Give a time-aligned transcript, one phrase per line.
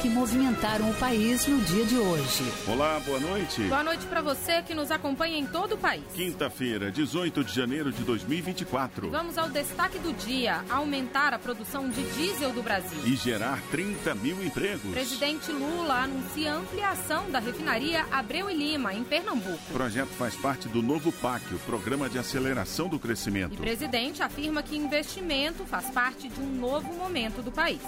[0.00, 2.44] que movimentaram o país no dia de hoje.
[2.66, 3.62] Olá, boa noite.
[3.64, 6.02] Boa noite para você que nos acompanha em todo o país.
[6.14, 9.10] Quinta-feira, 18 de janeiro de 2024.
[9.10, 12.98] Vamos ao destaque do dia: aumentar a produção de diesel do Brasil.
[13.04, 14.90] E gerar 30 mil empregos.
[14.90, 19.60] Presidente Lula anuncia ampliação da refinaria Abreu e Lima, em Pernambuco.
[19.68, 23.52] O projeto faz parte do novo PAC, o Programa de Aceleração do Crescimento.
[23.52, 27.82] E presidente afirma que investimento faz parte de um novo momento do país.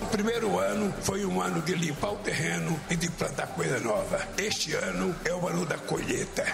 [0.00, 4.20] O primeiro ano foi um ano de limpar o terreno e de plantar coisa nova.
[4.36, 6.44] Este ano é o ano da colheita.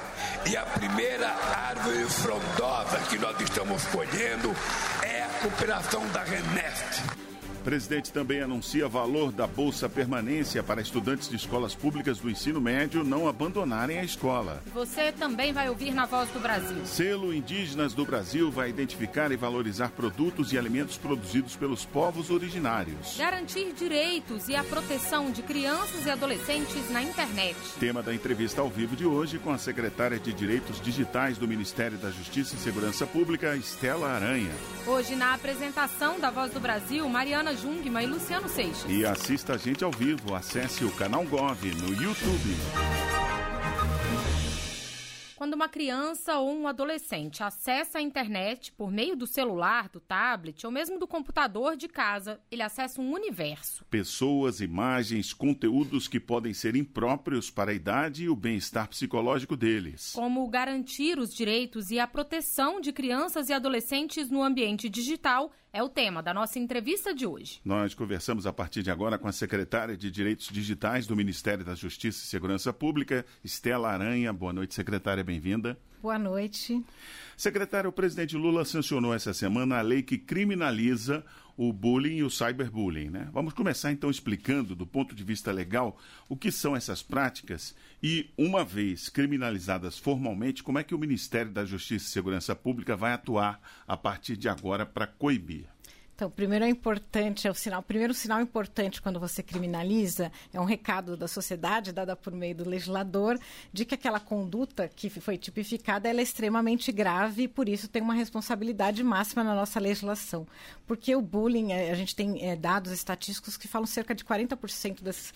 [0.46, 4.54] E a primeira árvore frondosa que nós estamos colhendo
[5.02, 7.31] é a cooperação da Renest.
[7.62, 13.04] Presidente também anuncia valor da Bolsa Permanência para estudantes de escolas públicas do ensino médio
[13.04, 14.62] não abandonarem a escola.
[14.74, 16.84] Você também vai ouvir na Voz do Brasil.
[16.84, 23.16] Selo Indígenas do Brasil vai identificar e valorizar produtos e alimentos produzidos pelos povos originários.
[23.16, 27.56] Garantir direitos e a proteção de crianças e adolescentes na internet.
[27.78, 31.96] Tema da entrevista ao vivo de hoje com a secretária de Direitos Digitais do Ministério
[31.96, 34.52] da Justiça e Segurança Pública, Estela Aranha.
[34.86, 38.84] Hoje, na apresentação da Voz do Brasil, Mariana Jungma e Luciano Seixas.
[38.88, 40.34] E assista a gente ao vivo.
[40.34, 42.56] Acesse o canal Gov no YouTube.
[45.42, 50.64] Quando uma criança ou um adolescente acessa a internet por meio do celular, do tablet
[50.64, 53.84] ou mesmo do computador de casa, ele acessa um universo.
[53.86, 60.12] Pessoas, imagens, conteúdos que podem ser impróprios para a idade e o bem-estar psicológico deles.
[60.14, 65.82] Como garantir os direitos e a proteção de crianças e adolescentes no ambiente digital é
[65.82, 67.60] o tema da nossa entrevista de hoje.
[67.64, 71.74] Nós conversamos a partir de agora com a secretária de Direitos Digitais do Ministério da
[71.74, 74.32] Justiça e Segurança Pública, Estela Aranha.
[74.32, 75.78] Boa noite, secretária, bem-vinda.
[76.02, 76.84] Boa noite.
[77.36, 81.24] Secretário, o presidente Lula sancionou essa semana a lei que criminaliza
[81.56, 83.08] o bullying e o cyberbullying.
[83.08, 83.28] Né?
[83.32, 85.96] Vamos começar então explicando, do ponto de vista legal,
[86.28, 91.52] o que são essas práticas e, uma vez criminalizadas formalmente, como é que o Ministério
[91.52, 95.66] da Justiça e Segurança Pública vai atuar a partir de agora para coibir.
[96.22, 100.64] Então, primeiro é importante, é o sinal, primeiro sinal importante quando você criminaliza é um
[100.64, 103.36] recado da sociedade dada por meio do legislador
[103.72, 108.14] de que aquela conduta que foi tipificada é extremamente grave e por isso tem uma
[108.14, 110.46] responsabilidade máxima na nossa legislação.
[110.86, 115.34] Porque o bullying, a gente tem é, dados estatísticos que falam cerca de 40% das,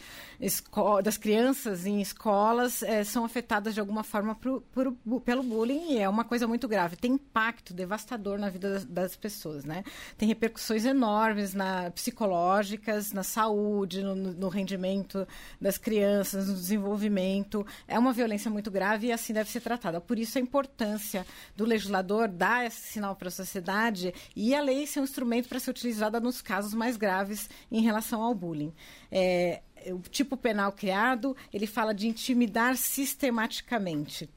[1.02, 5.98] das crianças em escolas é, são afetadas de alguma forma por, por, pelo bullying e
[5.98, 6.97] é uma coisa muito grave.
[6.97, 9.84] Tem impacto devastador na vida das, das pessoas, né?
[10.16, 15.26] Tem repercussões repercussões enormes na, psicológicas, na saúde, no, no, rendimento
[15.60, 17.66] das crianças, no desenvolvimento.
[17.86, 20.00] É uma violência muito grave e assim deve ser tratada.
[20.00, 21.26] Por isso a importância
[21.56, 25.60] do legislador dar esse sinal para a sociedade e a lei ser um instrumento para
[25.60, 28.72] ser utilizada nos casos mais graves em relação ao bullying.
[29.10, 34.28] É, o tipo penal criado, ele fala de intimidar sistematicamente.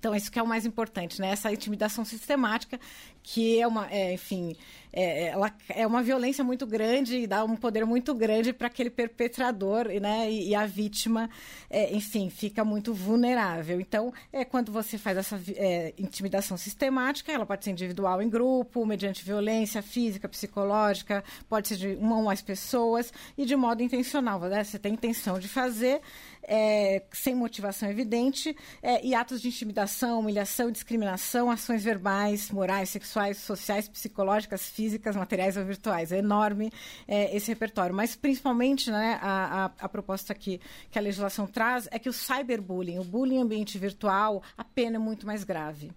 [0.00, 1.28] Então, isso que é o mais importante, né?
[1.30, 2.80] Essa intimidação sistemática,
[3.22, 4.56] que é uma, é, enfim,
[4.92, 8.90] é, ela é uma violência muito grande e dá um poder muito grande para aquele
[8.90, 10.30] perpetrador, né?
[10.30, 11.30] E, e a vítima,
[11.68, 13.80] é, enfim, fica muito vulnerável.
[13.80, 18.84] Então, é quando você faz essa é, intimidação sistemática, ela pode ser individual em grupo,
[18.84, 24.40] mediante violência física, psicológica, pode ser de uma ou mais pessoas e de modo intencional,
[24.40, 24.64] né?
[24.64, 26.00] Você tem intenção de fazer
[26.42, 33.09] é, sem motivação evidente é, e atos de intimidação, humilhação, discriminação, ações verbais, morais, sexuais,
[33.10, 36.12] sociais, psicológicas, físicas, materiais ou virtuais.
[36.12, 36.72] É enorme
[37.06, 37.94] é, esse repertório.
[37.94, 40.60] Mas, principalmente, né, a, a, a, proposta que,
[40.90, 44.96] que a legislação traz é que o cyberbullying, o bullying em ambiente virtual, a pena
[44.96, 45.90] é muito mais grave.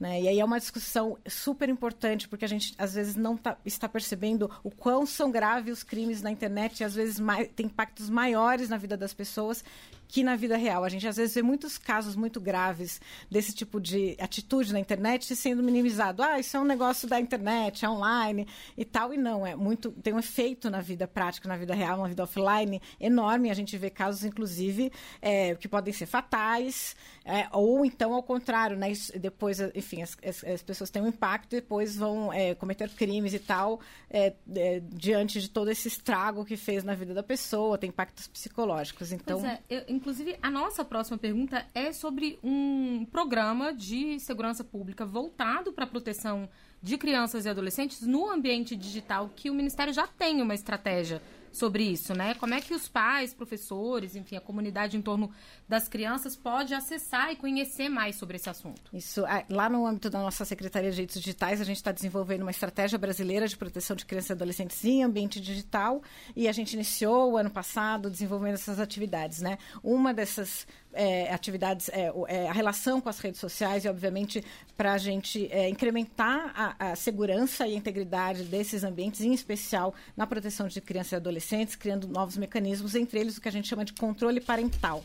[0.00, 0.22] Né?
[0.22, 3.86] E aí é uma discussão super importante, porque a gente às vezes não tá, está
[3.86, 8.08] percebendo o quão são graves os crimes na internet e às vezes mais, tem impactos
[8.08, 9.62] maiores na vida das pessoas
[10.10, 10.82] que na vida real.
[10.82, 15.36] A gente às vezes vê muitos casos muito graves desse tipo de atitude na internet
[15.36, 16.20] sendo minimizado.
[16.20, 18.46] Ah, isso é um negócio da internet, é online
[18.76, 19.14] e tal.
[19.14, 19.92] E não, é muito.
[19.92, 23.50] tem um efeito na vida prática, na vida real, na vida offline enorme.
[23.50, 24.92] A gente vê casos, inclusive,
[25.22, 28.92] é, que podem ser fatais, é, ou então ao contrário, né?
[29.20, 33.32] Depois, enfim, as, as, as pessoas têm um impacto e depois vão é, cometer crimes
[33.32, 33.80] e tal,
[34.10, 38.26] é, é, diante de todo esse estrago que fez na vida da pessoa, tem impactos
[38.26, 39.12] psicológicos.
[39.12, 39.46] Então.
[39.46, 45.74] É, eu, Inclusive, a nossa próxima pergunta é sobre um programa de segurança pública voltado
[45.74, 46.48] para a proteção
[46.82, 51.20] de crianças e adolescentes no ambiente digital, que o Ministério já tem uma estratégia
[51.52, 52.34] sobre isso, né?
[52.34, 55.30] Como é que os pais, professores, enfim, a comunidade em torno
[55.68, 58.82] das crianças pode acessar e conhecer mais sobre esse assunto?
[58.92, 62.50] Isso, lá no âmbito da nossa Secretaria de Direitos Digitais, a gente está desenvolvendo uma
[62.50, 66.02] estratégia brasileira de proteção de crianças e adolescentes em ambiente digital
[66.36, 69.58] e a gente iniciou o ano passado desenvolvendo essas atividades, né?
[69.82, 74.44] Uma dessas é, atividades, é, é, a relação com as redes sociais e, obviamente,
[74.76, 79.94] para a gente é, incrementar a, a, segurança e a integridade desses ambientes, em especial
[80.16, 83.68] na proteção de crianças e adolescentes, criando novos mecanismos, entre eles o que a gente
[83.68, 85.04] chama de controle parental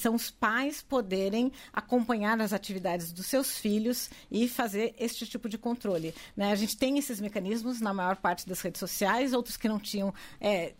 [0.00, 5.58] são os pais poderem acompanhar as atividades dos seus filhos e fazer este tipo de
[5.58, 6.14] controle.
[6.36, 6.50] Né?
[6.50, 10.12] A gente tem esses mecanismos na maior parte das redes sociais, outros que não tinham,
[10.40, 10.74] é,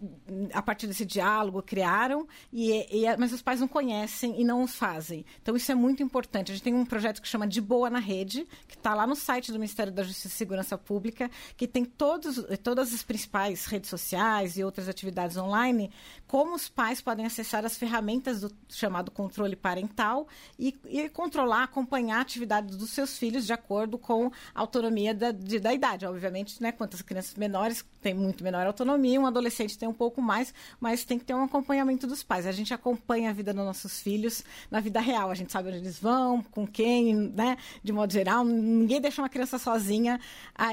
[0.53, 4.75] a partir desse diálogo, criaram, e, e, mas os pais não conhecem e não os
[4.75, 5.25] fazem.
[5.43, 6.51] Então, isso é muito importante.
[6.51, 9.15] A gente tem um projeto que chama De Boa na Rede, que está lá no
[9.15, 13.91] site do Ministério da Justiça e Segurança Pública, que tem todos, todas as principais redes
[13.91, 15.91] sociais e outras atividades online,
[16.27, 20.27] como os pais podem acessar as ferramentas do chamado controle parental
[20.59, 25.31] e, e controlar, acompanhar a atividade dos seus filhos de acordo com a autonomia da,
[25.33, 26.07] de, da idade.
[26.07, 30.55] Obviamente, né, quantas crianças menores têm muito menor autonomia, um adolescente tem um pouco mais,
[30.79, 32.47] mas tem que ter um acompanhamento dos pais.
[32.47, 35.31] A gente acompanha a vida dos nossos filhos na vida real.
[35.31, 37.57] A gente sabe onde eles vão, com quem, né?
[37.83, 40.21] De modo geral, ninguém deixa uma criança sozinha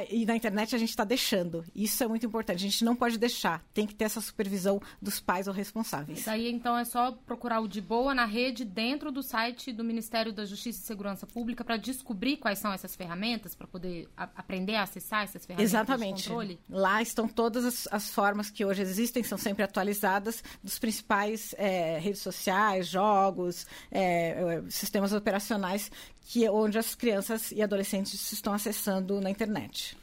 [0.10, 1.64] e na internet a gente está deixando.
[1.76, 2.58] Isso é muito importante.
[2.58, 3.64] A gente não pode deixar.
[3.74, 6.20] Tem que ter essa supervisão dos pais ou responsáveis.
[6.20, 9.84] Isso aí, então, é só procurar o de boa na rede dentro do site do
[9.84, 14.24] Ministério da Justiça e Segurança Pública para descobrir quais são essas ferramentas, para poder a,
[14.36, 16.24] aprender a acessar essas ferramentas Exatamente.
[16.24, 16.60] de controle?
[16.70, 21.98] Lá estão todas as, as, formas que hoje existem, são sempre atualizadas, dos principais é,
[21.98, 25.90] redes sociais, jogos, é, sistemas operacionais
[26.28, 29.98] que onde as crianças e adolescentes estão acessando na internet.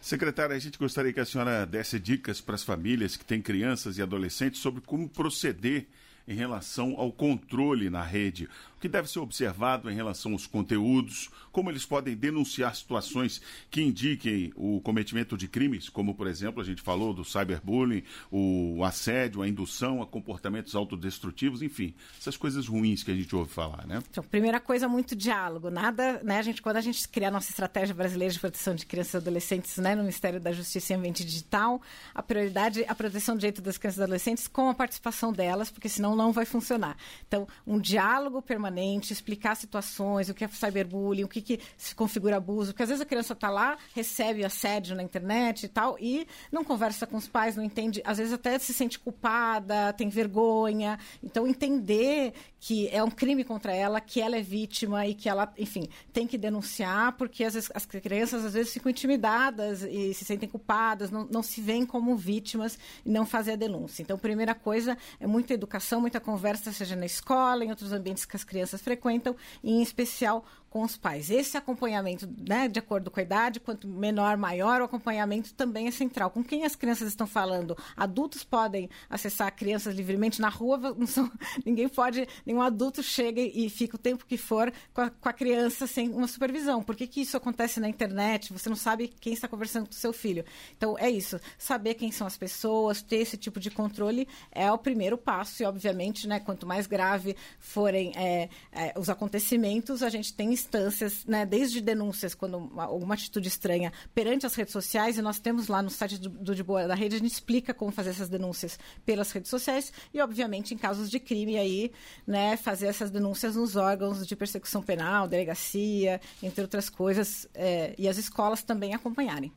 [0.00, 3.98] Secretária, a gente gostaria que a senhora desse dicas para as famílias que têm crianças
[3.98, 5.88] e adolescentes sobre como proceder
[6.28, 8.48] em relação ao controle na rede,
[8.78, 13.82] o que deve ser observado em relação aos conteúdos, como eles podem denunciar situações que
[13.82, 19.42] indiquem o cometimento de crimes, como, por exemplo, a gente falou do cyberbullying, o assédio,
[19.42, 24.00] a indução a comportamentos autodestrutivos, enfim, essas coisas ruins que a gente ouve falar, né?
[24.08, 25.70] Então, primeira coisa, muito diálogo.
[25.70, 28.86] Nada, né, a gente, quando a gente cria a nossa estratégia brasileira de proteção de
[28.86, 31.82] crianças e adolescentes, né, no Ministério da Justiça e Ambiente Digital,
[32.14, 35.68] a prioridade é a proteção do direito das crianças e adolescentes com a participação delas,
[35.68, 36.96] porque senão não vai funcionar.
[37.26, 38.67] Então, um diálogo permanente,
[39.12, 43.02] explicar situações, o que é cyberbullying, o que, que se configura abuso, porque às vezes
[43.02, 47.28] a criança está lá, recebe assédio na internet e tal, e não conversa com os
[47.28, 50.98] pais, não entende, às vezes até se sente culpada, tem vergonha.
[51.22, 55.52] Então, entender que é um crime contra ela, que ela é vítima e que ela,
[55.56, 60.24] enfim, tem que denunciar, porque às vezes, as crianças às vezes ficam intimidadas e se
[60.24, 64.02] sentem culpadas, não, não se veem como vítimas e não fazem a denúncia.
[64.02, 68.36] Então, primeira coisa é muita educação, muita conversa, seja na escola, em outros ambientes que
[68.36, 70.44] as crianças frequentam, e em especial
[70.78, 71.28] com os pais.
[71.28, 75.90] Esse acompanhamento, né, de acordo com a idade, quanto menor, maior, o acompanhamento também é
[75.90, 76.30] central.
[76.30, 77.76] Com quem as crianças estão falando?
[77.96, 81.28] Adultos podem acessar crianças livremente na rua, são,
[81.66, 85.32] ninguém pode, nenhum adulto chega e fica o tempo que for com a, com a
[85.32, 86.80] criança sem uma supervisão.
[86.80, 88.52] Por que, que isso acontece na internet?
[88.52, 90.44] Você não sabe quem está conversando com o seu filho.
[90.76, 91.40] Então, é isso.
[91.58, 95.60] Saber quem são as pessoas, ter esse tipo de controle é o primeiro passo.
[95.60, 101.24] E, obviamente, né, quanto mais grave forem é, é, os acontecimentos, a gente tem instâncias,
[101.24, 105.82] né, desde denúncias, quando alguma atitude estranha perante as redes sociais, e nós temos lá
[105.82, 108.78] no site do, do De Boa da Rede, a gente explica como fazer essas denúncias
[109.04, 111.90] pelas redes sociais e, obviamente, em casos de crime aí,
[112.26, 118.06] né, fazer essas denúncias nos órgãos de persecução penal, delegacia, entre outras coisas, é, e
[118.06, 119.50] as escolas também acompanharem.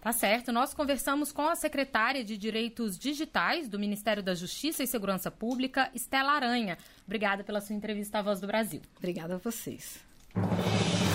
[0.00, 0.52] Tá certo.
[0.52, 5.90] Nós conversamos com a secretária de Direitos Digitais do Ministério da Justiça e Segurança Pública,
[5.94, 6.76] Estela Aranha.
[7.06, 8.82] Obrigada pela sua entrevista à Voz do Brasil.
[8.98, 10.04] Obrigada a vocês.
[10.34, 11.13] 何?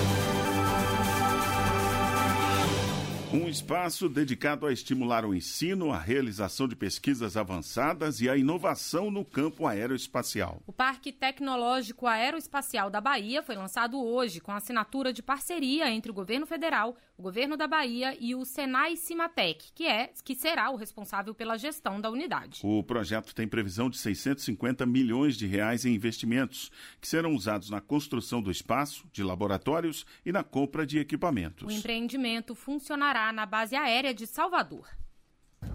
[3.32, 9.12] Um espaço dedicado a estimular o ensino, a realização de pesquisas avançadas e a inovação
[9.12, 10.64] no campo aeroespacial.
[10.66, 16.14] O Parque Tecnológico Aeroespacial da Bahia foi lançado hoje com assinatura de parceria entre o
[16.14, 20.76] governo federal, o governo da Bahia e o Senai Cimatec, que é que será o
[20.76, 22.62] responsável pela gestão da unidade.
[22.64, 27.80] O projeto tem previsão de 650 milhões de reais em investimentos, que serão usados na
[27.80, 31.68] construção do espaço, de laboratórios e na compra de equipamentos.
[31.68, 34.88] O empreendimento funcionará na base aérea de Salvador.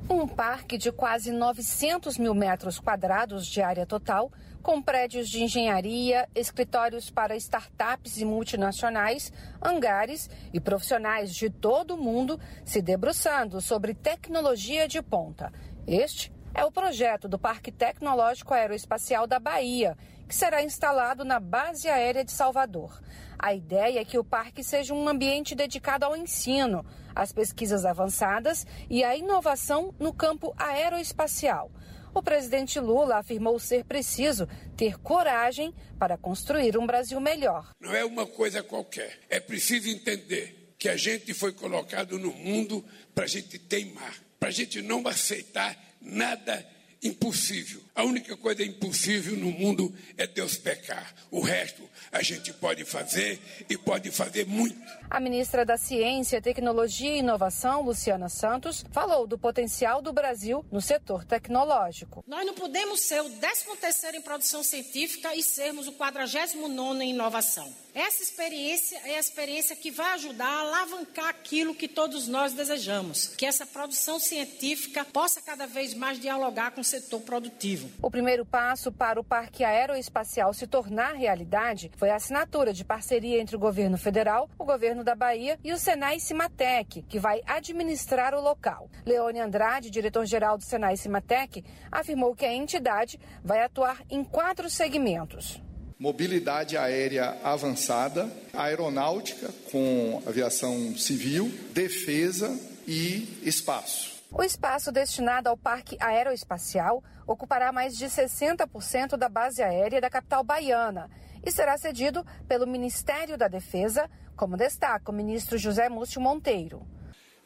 [0.08, 4.30] Um parque de quase 900 mil metros quadrados de área total,
[4.62, 9.32] com prédios de engenharia, escritórios para startups e multinacionais,
[9.62, 15.52] hangares e profissionais de todo o mundo se debruçando sobre tecnologia de ponta.
[15.86, 19.96] Este é o projeto do Parque Tecnológico Aeroespacial da Bahia,
[20.28, 23.00] que será instalado na Base Aérea de Salvador.
[23.38, 28.66] A ideia é que o parque seja um ambiente dedicado ao ensino, às pesquisas avançadas
[28.88, 31.70] e à inovação no campo aeroespacial.
[32.14, 37.70] O presidente Lula afirmou ser preciso ter coragem para construir um Brasil melhor.
[37.80, 39.20] Não é uma coisa qualquer.
[39.28, 44.48] É preciso entender que a gente foi colocado no mundo para a gente teimar, para
[44.48, 46.64] a gente não aceitar nada
[47.04, 47.82] impossível.
[47.94, 51.14] A única coisa impossível no mundo é Deus pecar.
[51.30, 54.80] O resto a gente pode fazer e pode fazer muito.
[55.10, 60.80] A ministra da Ciência, Tecnologia e Inovação, Luciana Santos, falou do potencial do Brasil no
[60.80, 62.24] setor tecnológico.
[62.26, 67.83] Nós não podemos ser o 13º em produção científica e sermos o 49º em inovação.
[67.94, 73.28] Essa experiência é a experiência que vai ajudar a alavancar aquilo que todos nós desejamos,
[73.28, 77.88] que essa produção científica possa cada vez mais dialogar com o setor produtivo.
[78.02, 83.40] O primeiro passo para o Parque Aeroespacial se tornar realidade foi a assinatura de parceria
[83.40, 88.34] entre o governo federal, o governo da Bahia e o Senai Cimatec, que vai administrar
[88.34, 88.90] o local.
[89.06, 95.62] Leone Andrade, diretor-geral do Senai Cimatec, afirmou que a entidade vai atuar em quatro segmentos
[96.04, 102.50] mobilidade aérea avançada, aeronáutica com aviação civil, defesa
[102.86, 104.12] e espaço.
[104.30, 110.44] O espaço destinado ao Parque Aeroespacial ocupará mais de 60% da base aérea da capital
[110.44, 111.10] baiana
[111.42, 116.86] e será cedido pelo Ministério da Defesa, como destaca o ministro José Múcio Monteiro.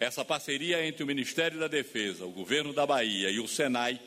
[0.01, 4.01] Essa parceria entre o Ministério da Defesa, o governo da Bahia e o Senai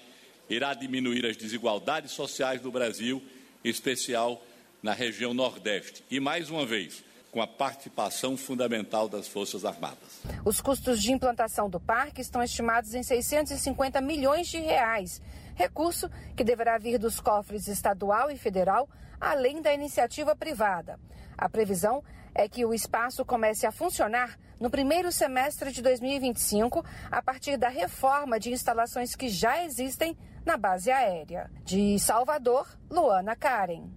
[0.49, 3.23] irá diminuir as desigualdades sociais do Brasil
[3.63, 4.41] em especial
[4.81, 10.21] na região Nordeste, e mais uma vez, com a participação fundamental das Forças Armadas.
[10.43, 15.21] Os custos de implantação do parque estão estimados em 650 milhões de reais,
[15.55, 18.89] recurso que deverá vir dos cofres estadual e federal,
[19.19, 20.99] além da iniciativa privada.
[21.37, 22.03] A previsão
[22.33, 27.69] é que o espaço comece a funcionar no primeiro semestre de 2025, a partir da
[27.69, 31.49] reforma de instalações que já existem na base aérea.
[31.65, 33.89] De Salvador, Luana Karen.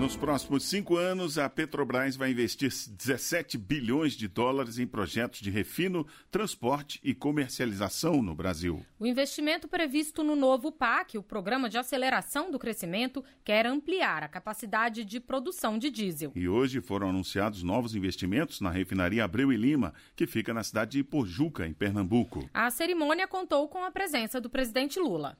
[0.00, 5.50] Nos próximos cinco anos, a Petrobras vai investir 17 bilhões de dólares em projetos de
[5.50, 8.82] refino, transporte e comercialização no Brasil.
[8.98, 14.28] O investimento previsto no novo PAC, o Programa de Aceleração do Crescimento, quer ampliar a
[14.28, 16.32] capacidade de produção de diesel.
[16.34, 20.92] E hoje foram anunciados novos investimentos na refinaria Abreu e Lima, que fica na cidade
[20.92, 22.48] de Ipojuca, em Pernambuco.
[22.54, 25.36] A cerimônia contou com a presença do presidente Lula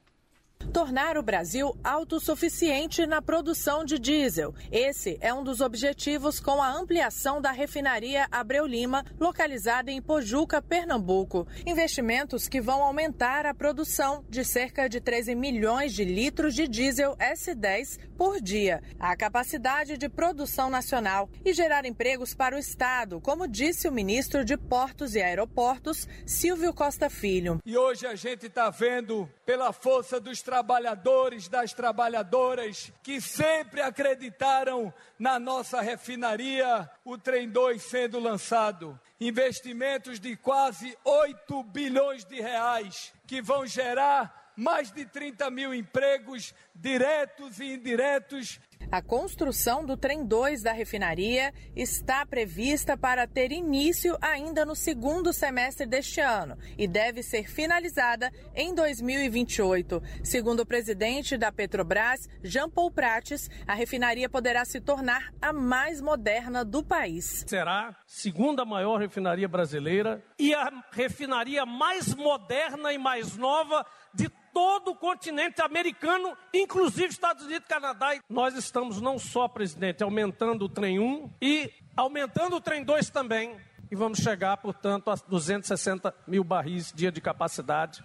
[0.73, 4.53] tornar o Brasil autossuficiente na produção de diesel.
[4.71, 10.61] Esse é um dos objetivos com a ampliação da refinaria Abreu Lima, localizada em Pojuca,
[10.61, 11.47] Pernambuco.
[11.65, 17.15] Investimentos que vão aumentar a produção de cerca de 13 milhões de litros de diesel
[17.17, 23.47] S10 por dia, a capacidade de produção nacional e gerar empregos para o Estado, como
[23.47, 27.59] disse o ministro de Portos e Aeroportos, Silvio Costa Filho.
[27.65, 34.93] E hoje a gente está vendo, pela força dos trabalhadores, das trabalhadoras que sempre acreditaram
[35.19, 38.97] na nossa refinaria, o Trem 2 sendo lançado.
[39.19, 46.53] Investimentos de quase 8 bilhões de reais que vão gerar mais de 30 mil empregos
[46.73, 48.57] diretos e indiretos
[48.91, 55.33] a construção do trem 2 da refinaria está prevista para ter início ainda no segundo
[55.33, 60.01] semestre deste ano e deve ser finalizada em 2028.
[60.23, 66.01] Segundo o presidente da Petrobras, Jean Paul Prates, a refinaria poderá se tornar a mais
[66.01, 67.43] moderna do país.
[67.47, 74.29] Será a segunda maior refinaria brasileira e a refinaria mais moderna e mais nova de
[74.53, 78.15] todo o continente americano, inclusive Estados Unidos, Canadá.
[78.29, 83.55] Nós estamos não só, presidente, aumentando o trem 1 e aumentando o trem 2 também.
[83.91, 88.01] E vamos chegar, portanto, a 260 mil barris dia de capacidade.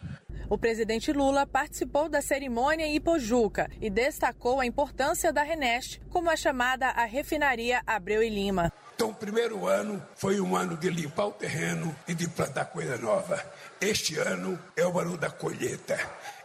[0.51, 6.31] O presidente Lula participou da cerimônia em Ipojuca e destacou a importância da Renest, como
[6.31, 8.73] é chamada a refinaria Abreu e Lima.
[8.97, 12.97] Então, o primeiro ano foi um ano de limpar o terreno e de plantar coisa
[12.97, 13.45] nova.
[13.81, 15.99] Este ano é o ano da colheita.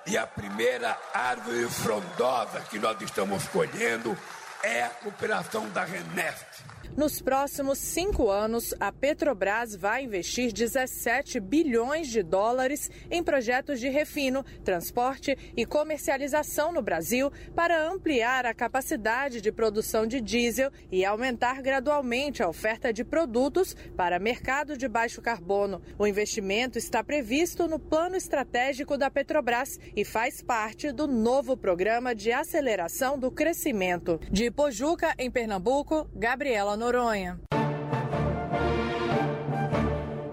[0.06, 4.18] E a primeira árvore frondosa que nós estamos colhendo
[4.64, 6.51] é a cooperação da Renest.
[6.98, 13.88] Nos próximos cinco anos, a Petrobras vai investir 17 bilhões de dólares em projetos de
[13.88, 21.06] refino, transporte e comercialização no Brasil para ampliar a capacidade de produção de diesel e
[21.06, 25.82] aumentar gradualmente a oferta de produtos para mercado de baixo carbono.
[25.98, 32.14] O investimento está previsto no plano estratégico da Petrobras e faz parte do novo programa
[32.14, 34.20] de aceleração do crescimento.
[34.30, 37.40] De Pojuca, em Pernambuco, Gabriela Noronha.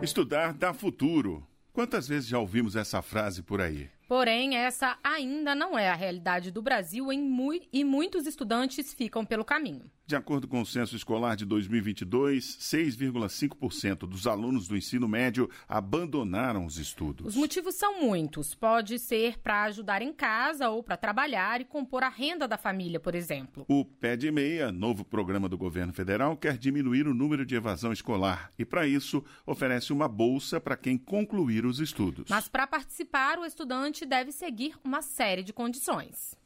[0.01, 1.47] Estudar dá futuro.
[1.75, 3.91] Quantas vezes já ouvimos essa frase por aí?
[4.09, 9.45] Porém, essa ainda não é a realidade do Brasil mu e muitos estudantes ficam pelo
[9.45, 9.91] caminho.
[10.09, 16.65] De acordo com o censo escolar de 2022, 6,5% dos alunos do ensino médio abandonaram
[16.65, 17.27] os estudos.
[17.27, 18.55] Os motivos são muitos.
[18.55, 22.99] Pode ser para ajudar em casa ou para trabalhar e compor a renda da família,
[22.99, 23.67] por exemplo.
[23.69, 27.93] O Pé de Meia, novo programa do governo federal, quer diminuir o número de evasão
[27.93, 32.31] escolar e, para isso, oferece uma bolsa para quem concluir os estudos.
[32.31, 36.37] Mas para participar, o estudante deve seguir uma série de condições.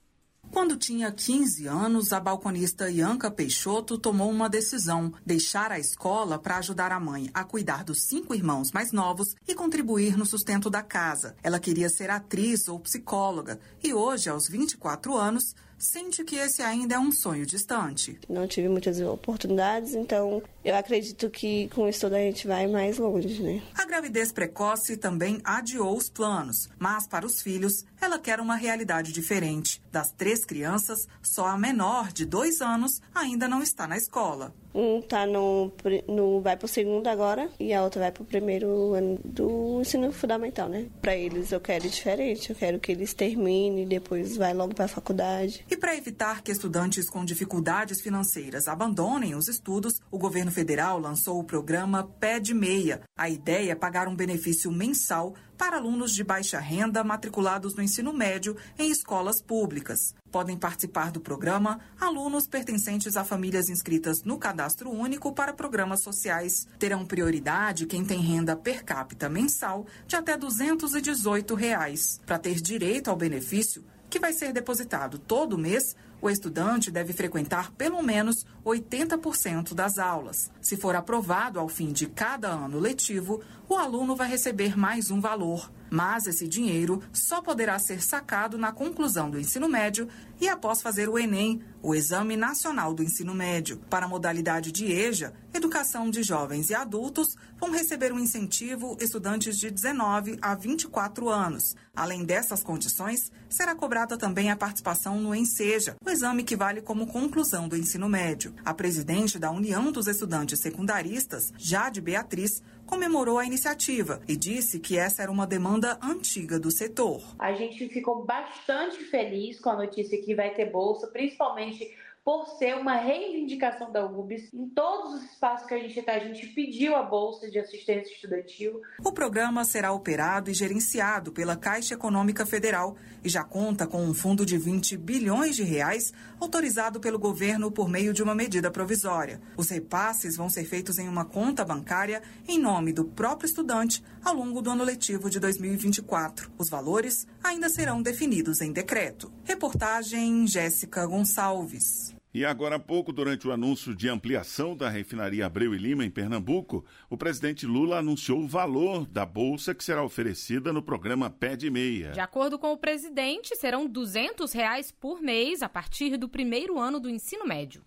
[0.50, 6.58] Quando tinha 15 anos, a balconista Ianca Peixoto tomou uma decisão: deixar a escola para
[6.58, 10.82] ajudar a mãe a cuidar dos cinco irmãos mais novos e contribuir no sustento da
[10.82, 11.36] casa.
[11.42, 16.94] Ela queria ser atriz ou psicóloga e hoje, aos 24 anos, sente que esse ainda
[16.94, 18.18] é um sonho distante.
[18.28, 22.98] Não tive muitas oportunidades, então eu acredito que com o estudo a gente vai mais
[22.98, 23.60] longe, né?
[23.74, 29.12] A gravidez precoce também adiou os planos, mas para os filhos ela quer uma realidade
[29.12, 29.82] diferente.
[29.90, 34.54] Das três crianças, só a menor, de dois anos, ainda não está na escola.
[34.74, 35.70] Um tá no,
[36.08, 40.68] no vai pro segundo agora e a outra vai pro primeiro ano do ensino fundamental,
[40.68, 40.86] né?
[41.02, 44.86] Para eles eu quero diferente, eu quero que eles terminem e depois vai logo para
[44.86, 45.64] a faculdade.
[45.72, 51.40] E para evitar que estudantes com dificuldades financeiras abandonem os estudos, o governo federal lançou
[51.40, 53.00] o programa Pé de Meia.
[53.16, 58.12] A ideia é pagar um benefício mensal para alunos de baixa renda matriculados no ensino
[58.12, 60.14] médio em escolas públicas.
[60.30, 66.66] Podem participar do programa alunos pertencentes a famílias inscritas no Cadastro Único para programas sociais.
[66.78, 72.20] Terão prioridade quem tem renda per capita mensal de até 218 reais.
[72.26, 77.72] Para ter direito ao benefício, que vai ser depositado todo mês, o estudante deve frequentar
[77.72, 80.50] pelo menos 80% das aulas.
[80.60, 85.18] Se for aprovado ao fim de cada ano letivo, o aluno vai receber mais um
[85.18, 85.72] valor.
[85.92, 90.08] Mas esse dinheiro só poderá ser sacado na conclusão do ensino médio
[90.40, 93.76] e após fazer o Enem, o Exame Nacional do Ensino Médio.
[93.90, 99.58] Para a modalidade de EJA, Educação de Jovens e Adultos, vão receber um incentivo estudantes
[99.58, 101.76] de 19 a 24 anos.
[101.94, 107.06] Além dessas condições, será cobrada também a participação no ENSEJA, o exame que vale como
[107.06, 108.54] conclusão do ensino médio.
[108.64, 114.98] A presidente da União dos Estudantes Secundaristas, Jade Beatriz, comemorou a iniciativa e disse que
[114.98, 117.22] essa era uma demanda antiga do setor.
[117.38, 121.90] A gente ficou bastante feliz com a notícia que vai ter bolsa, principalmente
[122.24, 124.52] por ser uma reivindicação da UBS.
[124.52, 128.12] Em todos os espaços que a gente está, a gente pediu a bolsa de assistência
[128.12, 128.80] estudantil.
[129.04, 134.14] O programa será operado e gerenciado pela Caixa Econômica Federal e já conta com um
[134.14, 139.40] fundo de 20 bilhões de reais autorizado pelo governo por meio de uma medida provisória.
[139.56, 144.34] Os repasses vão ser feitos em uma conta bancária em nome do próprio estudante ao
[144.34, 146.50] longo do ano letivo de 2024.
[146.58, 149.32] Os valores ainda serão definidos em decreto.
[149.44, 152.21] Reportagem Jéssica Gonçalves.
[152.34, 156.10] E agora há pouco, durante o anúncio de ampliação da refinaria Abreu e Lima em
[156.10, 161.56] Pernambuco, o presidente Lula anunciou o valor da bolsa que será oferecida no programa Pé
[161.56, 162.12] de Meia.
[162.12, 166.98] De acordo com o presidente, serão 200 reais por mês a partir do primeiro ano
[166.98, 167.84] do ensino médio.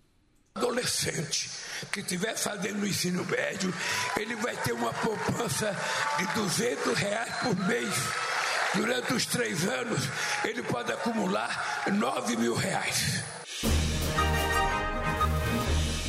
[0.54, 1.50] Adolescente
[1.92, 3.74] que estiver fazendo o ensino médio,
[4.16, 5.76] ele vai ter uma poupança
[6.18, 7.94] de 200 reais por mês.
[8.76, 10.00] Durante os três anos,
[10.44, 13.24] ele pode acumular 9 mil reais.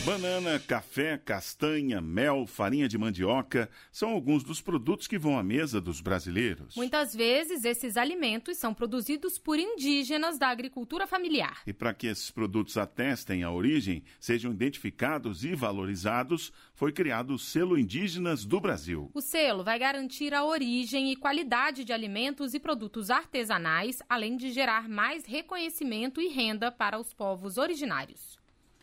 [0.08, 5.82] Banana, café, castanha, mel, farinha de mandioca são alguns dos produtos que vão à mesa
[5.82, 6.78] dos brasileiros.
[6.78, 11.62] Muitas vezes, esses alimentos são produzidos por indígenas da agricultura familiar.
[11.68, 17.38] E para que esses produtos atestem a origem, sejam identificados e valorizados, foi criado o
[17.38, 19.12] Selo Indígenas do Brasil.
[19.14, 24.54] O selo vai garantir a origem e qualidade de alimentos e produtos artesanais, além de
[24.54, 28.37] gerar mais reconhecimento e renda para os povos originários.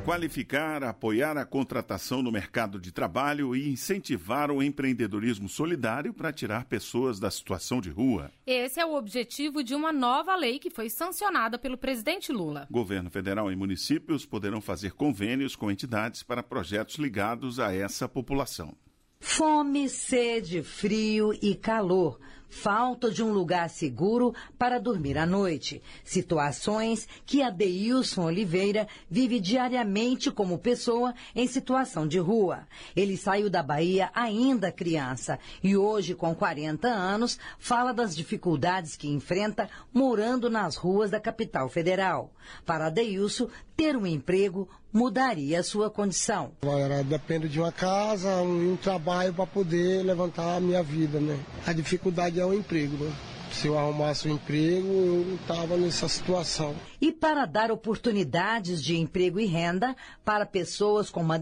[0.06, 6.66] qualificar, apoiar a contratação no mercado de trabalho e incentivar o empreendedorismo solidário para tirar
[6.66, 8.32] pessoas da situação de rua.
[8.46, 12.68] Esse é o objetivo de uma nova lei que foi sancionada pelo presidente Lula.
[12.70, 18.78] Governo federal e municípios poderão fazer convênios com entidades para projetos ligados a essa população.
[19.20, 25.82] Fome, sede, frio e calor falta de um lugar seguro para dormir à noite.
[26.04, 32.68] Situações que a Deilson Oliveira vive diariamente como pessoa em situação de rua.
[32.96, 39.08] Ele saiu da Bahia ainda criança e hoje, com 40 anos, fala das dificuldades que
[39.08, 42.32] enfrenta morando nas ruas da capital federal.
[42.66, 46.54] Para Deilson, ter um emprego mudaria a sua condição.
[46.62, 51.38] Agora, depende de uma casa, um trabalho para poder levantar a minha vida, né?
[51.68, 53.14] A dificuldade é o emprego, né?
[53.52, 56.76] Se eu arrumasse um emprego, eu não estava nessa situação.
[57.00, 59.96] E para dar oportunidades de emprego e renda
[60.26, 61.38] para pessoas como a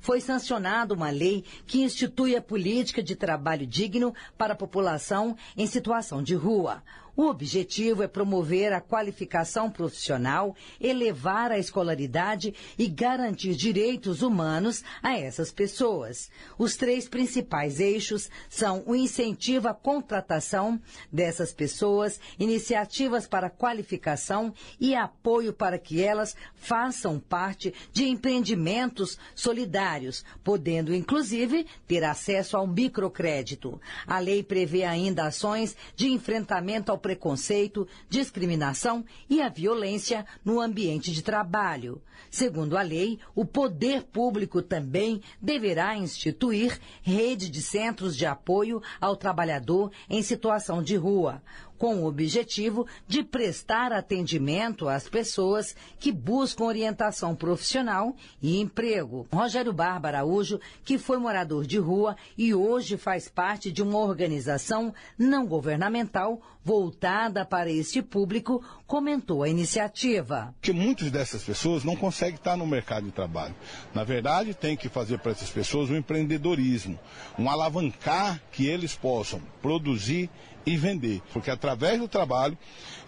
[0.00, 5.66] foi sancionada uma lei que institui a política de trabalho digno para a população em
[5.66, 6.82] situação de rua.
[7.18, 15.18] O objetivo é promover a qualificação profissional, elevar a escolaridade e garantir direitos humanos a
[15.18, 16.30] essas pessoas.
[16.56, 24.94] Os três principais eixos são o incentivo à contratação dessas pessoas, iniciativas para qualificação e
[24.94, 33.80] apoio para que elas façam parte de empreendimentos solidários, podendo inclusive ter acesso ao microcrédito.
[34.06, 41.10] A lei prevê ainda ações de enfrentamento ao preconceito, discriminação e a violência no ambiente
[41.10, 42.02] de trabalho.
[42.30, 49.16] Segundo a lei, o poder público também deverá instituir rede de centros de apoio ao
[49.16, 51.42] trabalhador em situação de rua
[51.78, 59.26] com o objetivo de prestar atendimento às pessoas que buscam orientação profissional e emprego.
[59.32, 64.92] Rogério Barba Araújo, que foi morador de rua e hoje faz parte de uma organização
[65.16, 70.54] não governamental voltada para este público, comentou a iniciativa.
[70.60, 73.54] Que muitas dessas pessoas não conseguem estar no mercado de trabalho.
[73.94, 76.98] Na verdade, tem que fazer para essas pessoas um empreendedorismo,
[77.38, 80.28] um alavancar que eles possam produzir
[80.68, 81.22] e vender.
[81.32, 82.56] Porque através do trabalho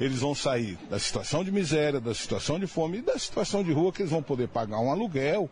[0.01, 3.73] eles vão sair da situação de miséria, da situação de fome e da situação de
[3.73, 5.49] rua que eles vão poder pagar um aluguel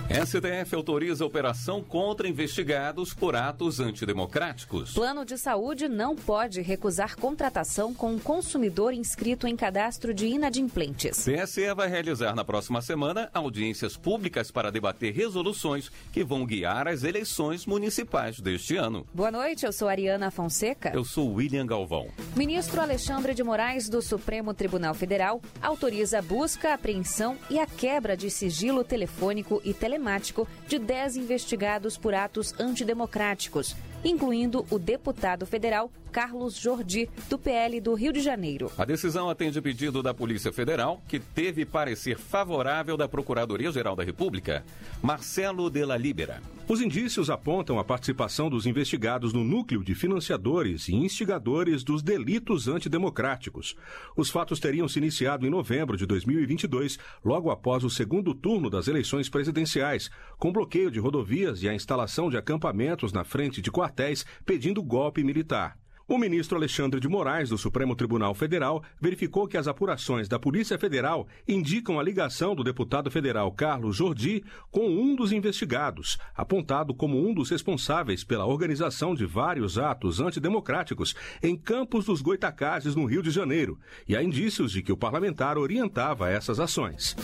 [0.10, 4.92] STF autoriza operação contra investigados por atos antidemocráticos.
[4.92, 11.24] Plano de saúde não pode recusar contratação com um consumidor inscrito em cadastro de inadimplentes.
[11.24, 17.04] TSE vai realizar na próxima semana audiências públicas para debater resoluções que vão guiar as
[17.04, 19.06] eleições municipais deste ano.
[19.14, 20.92] Boa noite, eu sou Ariana Fonseca.
[20.92, 22.08] Eu sou William Galvão.
[22.36, 28.18] Ministro Alexandre de Moraes do Supremo Tribunal Federal autoriza a busca, apreensão e a quebra
[28.18, 29.99] de sigilo telefônico e telemático
[30.68, 37.94] de 10 investigados por atos antidemocráticos, incluindo o deputado federal Carlos Jordi, do PL do
[37.94, 38.72] Rio de Janeiro.
[38.78, 44.66] A decisão atende pedido da Polícia Federal, que teve parecer favorável da Procuradoria-Geral da República,
[45.04, 46.42] Marcelo de la Libera.
[46.68, 52.68] Os indícios apontam a participação dos investigados no núcleo de financiadores e instigadores dos delitos
[52.68, 53.76] antidemocráticos.
[54.16, 58.88] Os fatos teriam se iniciado em novembro de 2022, logo após o segundo turno das
[58.88, 63.89] eleições presidenciais, com bloqueio de rodovias e a instalação de acampamentos na frente de quartéis
[64.46, 65.78] pedindo golpe militar.
[66.10, 70.76] O ministro Alexandre de Moraes, do Supremo Tribunal Federal, verificou que as apurações da Polícia
[70.76, 77.24] Federal indicam a ligação do deputado federal Carlos Jordi com um dos investigados, apontado como
[77.24, 83.22] um dos responsáveis pela organização de vários atos antidemocráticos em Campos dos Goitacazes, no Rio
[83.22, 87.16] de Janeiro, e há indícios de que o parlamentar orientava essas ações.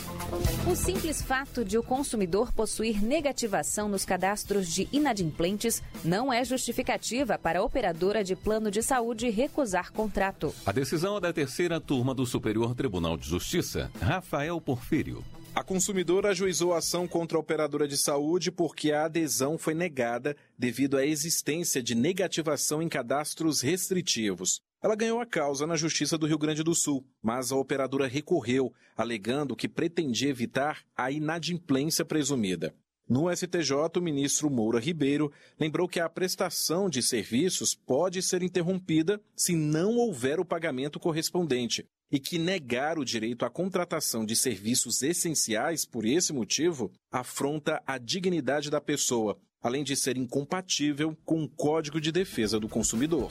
[0.70, 7.36] O simples fato de o consumidor possuir negativação nos cadastros de inadimplentes não é justificativa
[7.36, 10.54] para a operadora de plano de de Saúde recusar contrato.
[10.66, 15.24] A decisão é da terceira turma do Superior Tribunal de Justiça, Rafael Porfírio.
[15.54, 20.36] A consumidora ajuizou a ação contra a operadora de saúde porque a adesão foi negada
[20.58, 24.60] devido à existência de negativação em cadastros restritivos.
[24.82, 28.70] Ela ganhou a causa na Justiça do Rio Grande do Sul, mas a operadora recorreu,
[28.94, 32.74] alegando que pretendia evitar a inadimplência presumida.
[33.08, 39.20] No STJ, o ministro Moura Ribeiro lembrou que a prestação de serviços pode ser interrompida
[39.36, 45.02] se não houver o pagamento correspondente e que negar o direito à contratação de serviços
[45.02, 51.48] essenciais por esse motivo afronta a dignidade da pessoa, além de ser incompatível com o
[51.48, 53.30] Código de Defesa do Consumidor.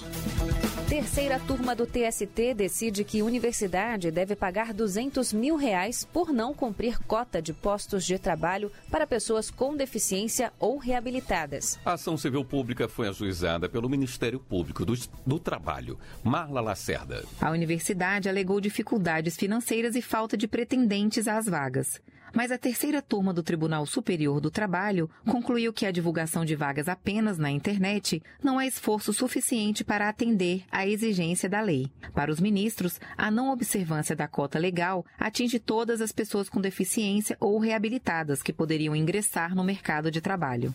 [0.87, 6.99] Terceira turma do TST decide que universidade deve pagar 200 mil reais por não cumprir
[7.07, 11.79] cota de postos de trabalho para pessoas com deficiência ou reabilitadas.
[11.83, 14.93] A ação civil pública foi ajuizada pelo Ministério Público do,
[15.25, 17.23] do Trabalho, Marla Lacerda.
[17.41, 21.99] A universidade alegou dificuldades financeiras e falta de pretendentes às vagas
[22.33, 26.87] mas a terceira turma do Tribunal Superior do Trabalho concluiu que a divulgação de vagas
[26.87, 31.89] apenas na internet não é esforço suficiente para atender à exigência da lei.
[32.13, 37.37] Para os ministros, a não observância da cota legal atinge todas as pessoas com deficiência
[37.39, 40.73] ou reabilitadas que poderiam ingressar no mercado de trabalho.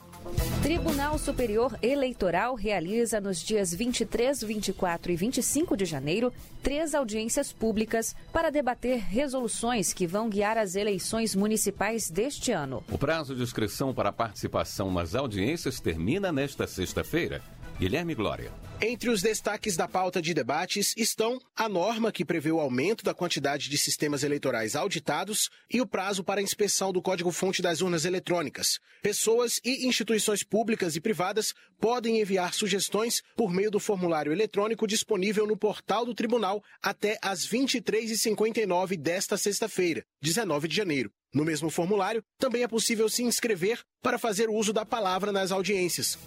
[0.62, 6.32] Tribunal Superior Eleitoral realiza nos dias 23, 24 e 25 de janeiro
[6.62, 12.85] três audiências públicas para debater resoluções que vão guiar as eleições municipais deste ano.
[12.90, 17.42] O prazo de inscrição para participação nas audiências termina nesta sexta-feira.
[17.81, 18.53] Guilherme Glória.
[18.83, 23.14] Entre os destaques da pauta de debates estão a norma que prevê o aumento da
[23.14, 28.05] quantidade de sistemas eleitorais auditados e o prazo para a inspeção do código-fonte das urnas
[28.05, 28.79] eletrônicas.
[29.03, 35.46] Pessoas e instituições públicas e privadas podem enviar sugestões por meio do formulário eletrônico disponível
[35.46, 41.11] no portal do tribunal até às 23h59 desta sexta-feira, 19 de janeiro.
[41.33, 46.19] No mesmo formulário, também é possível se inscrever para fazer uso da palavra nas audiências.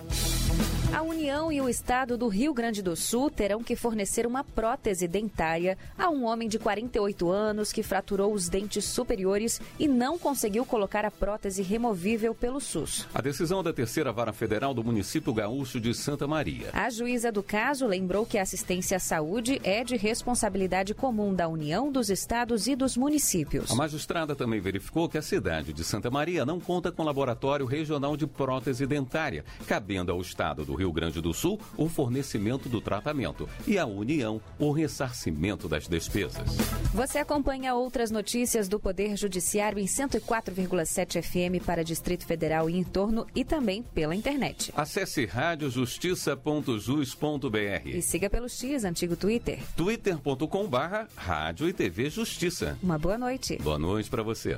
[0.93, 5.07] A União e o Estado do Rio Grande do Sul terão que fornecer uma prótese
[5.07, 10.63] dentária a um homem de 48 anos que fraturou os dentes superiores e não conseguiu
[10.63, 13.07] colocar a prótese removível pelo SUS.
[13.11, 16.69] A decisão da terceira vara federal do município gaúcho de Santa Maria.
[16.73, 21.47] A juíza do caso lembrou que a assistência à saúde é de responsabilidade comum da
[21.47, 23.71] União, dos estados e dos municípios.
[23.71, 28.15] A magistrada também verificou que a cidade de Santa Maria não conta com laboratório regional
[28.15, 33.47] de prótese dentária, cabendo ao estado do Rio Grande do Sul o fornecimento do tratamento
[33.67, 36.57] e à União o ressarcimento das despesas.
[36.93, 42.83] Você acompanha outras notícias do Poder Judiciário em 104,7 FM para Distrito Federal e em
[42.83, 44.71] torno e também pela internet.
[44.75, 49.59] Acesse radiojustiça.jus.br e siga pelo X, antigo Twitter.
[49.75, 52.77] twitter.com barra Rádio e TV Justiça.
[52.81, 53.57] Uma boa noite.
[53.61, 54.57] Boa noite para você.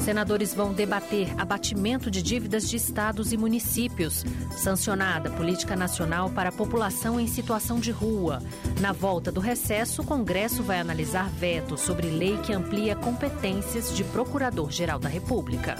[0.00, 4.24] Senadores vão debater abatimento de dívidas de estados e municípios.
[4.56, 8.42] Sancionada política nacional para a população em situação de rua.
[8.80, 14.02] Na volta do recesso, o Congresso vai analisar veto sobre lei que amplia competências de
[14.04, 15.76] Procurador-Geral da República.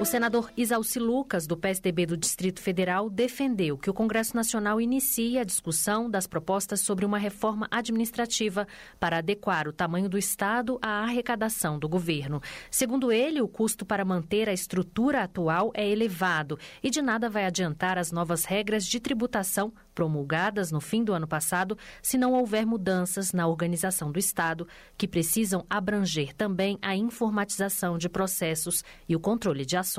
[0.00, 5.38] O senador Isalci Lucas, do PSDB do Distrito Federal, defendeu que o Congresso Nacional inicie
[5.38, 8.66] a discussão das propostas sobre uma reforma administrativa
[8.98, 12.40] para adequar o tamanho do Estado à arrecadação do governo.
[12.70, 17.44] Segundo ele, o custo para manter a estrutura atual é elevado e de nada vai
[17.44, 22.64] adiantar as novas regras de tributação promulgadas no fim do ano passado se não houver
[22.64, 29.20] mudanças na organização do Estado, que precisam abranger também a informatização de processos e o
[29.20, 29.89] controle de ações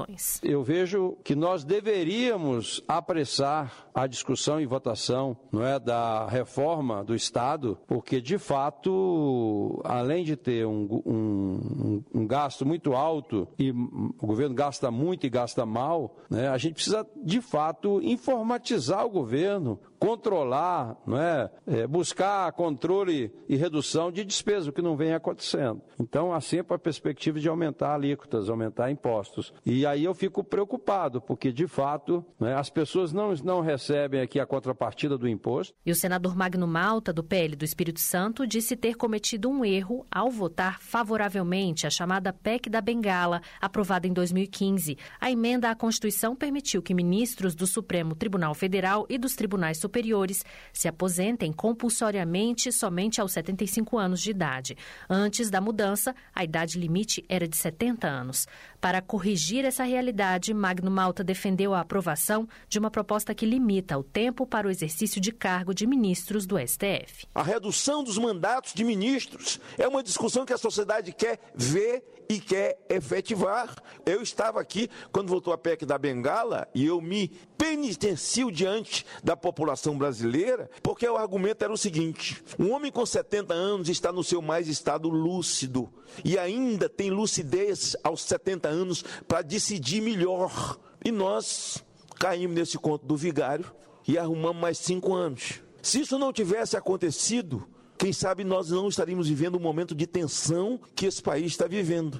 [0.44, 7.14] Eu vejo que nós deveríamos apressar a discussão e votação não é, da reforma do
[7.14, 14.28] Estado, porque, de fato, além de ter um, um, um gasto muito alto e o
[14.28, 19.80] governo gasta muito e gasta mal, né, a gente precisa, de fato, informatizar o governo,
[20.02, 21.52] controlar, não é?
[21.68, 21.86] é?
[21.86, 25.80] buscar controle e redução de despesa, o que não vem acontecendo.
[26.00, 29.54] Então, há sempre a perspectiva de aumentar alíquotas, aumentar impostos.
[29.64, 32.52] E aí eu fico preocupado, porque, de fato, é?
[32.54, 35.76] as pessoas não, não recebem aqui a contrapartida do imposto.
[35.86, 40.04] E o senador Magno Malta, do PL do Espírito Santo, disse ter cometido um erro
[40.10, 44.98] ao votar favoravelmente a chamada PEC da Bengala, aprovada em 2015.
[45.20, 49.91] A emenda à Constituição permitiu que ministros do Supremo Tribunal Federal e dos tribunais superiores
[49.92, 54.78] superiores se aposentem compulsoriamente somente aos 75 anos de idade.
[55.10, 58.48] Antes da mudança, a idade limite era de 70 anos.
[58.80, 64.04] Para corrigir essa realidade, Magno Malta defendeu a aprovação de uma proposta que limita o
[64.04, 67.28] tempo para o exercício de cargo de ministros do STF.
[67.36, 72.02] A redução dos mandatos de ministros é uma discussão que a sociedade quer ver
[72.32, 73.76] e quer efetivar.
[74.06, 77.28] Eu estava aqui quando votou a PEC da Bengala e eu me
[77.58, 83.54] penitencio diante da população brasileira, porque o argumento era o seguinte: um homem com 70
[83.54, 85.92] anos está no seu mais estado lúcido
[86.24, 90.80] e ainda tem lucidez aos 70 anos para decidir melhor.
[91.04, 91.84] E nós
[92.18, 93.66] caímos nesse conto do vigário
[94.08, 95.62] e arrumamos mais cinco anos.
[95.82, 97.68] Se isso não tivesse acontecido,
[98.02, 101.68] quem sabe nós não estaríamos vivendo o um momento de tensão que esse país está
[101.68, 102.20] vivendo.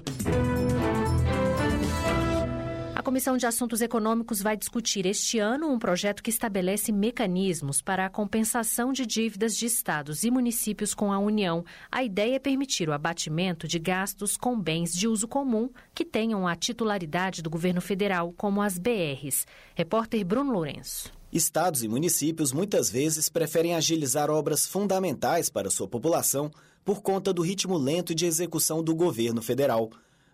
[2.94, 8.06] A Comissão de Assuntos Econômicos vai discutir este ano um projeto que estabelece mecanismos para
[8.06, 11.64] a compensação de dívidas de estados e municípios com a União.
[11.90, 16.46] A ideia é permitir o abatimento de gastos com bens de uso comum que tenham
[16.46, 19.48] a titularidade do governo federal, como as BRs.
[19.74, 21.21] Repórter Bruno Lourenço.
[21.32, 26.50] Estados e municípios muitas vezes preferem agilizar obras fundamentais para sua população
[26.84, 29.88] por conta do ritmo lento de execução do governo federal.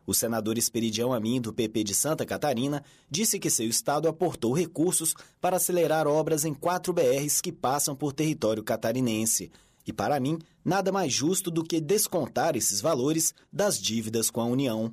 [0.05, 5.15] O senador Esperidião Amin, do PP de Santa Catarina, disse que seu estado aportou recursos
[5.41, 9.53] para acelerar obras em quatro BRs que passam por território catarinense.
[9.87, 14.47] E para mim, nada mais justo do que descontar esses valores das dívidas com a
[14.47, 14.93] União.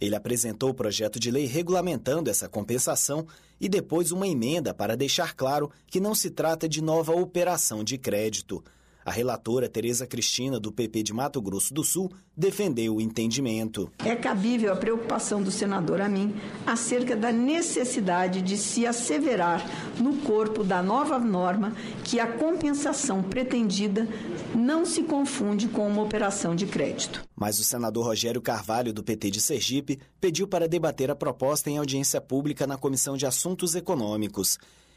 [0.00, 3.26] Ele apresentou o projeto de lei regulamentando essa compensação
[3.60, 7.98] e depois uma emenda para deixar claro que não se trata de nova operação de
[7.98, 8.64] crédito.
[9.10, 13.90] A relatora Tereza Cristina, do PP de Mato Grosso do Sul, defendeu o entendimento.
[14.04, 16.32] É cabível a preocupação do senador Amin
[16.64, 24.06] acerca da necessidade de se asseverar no corpo da nova norma que a compensação pretendida
[24.54, 27.24] não se confunde com uma operação de crédito.
[27.34, 31.78] Mas o senador Rogério Carvalho, do PT de Sergipe, pediu para debater a proposta em
[31.78, 34.56] audiência pública na Comissão de Assuntos Econômicos.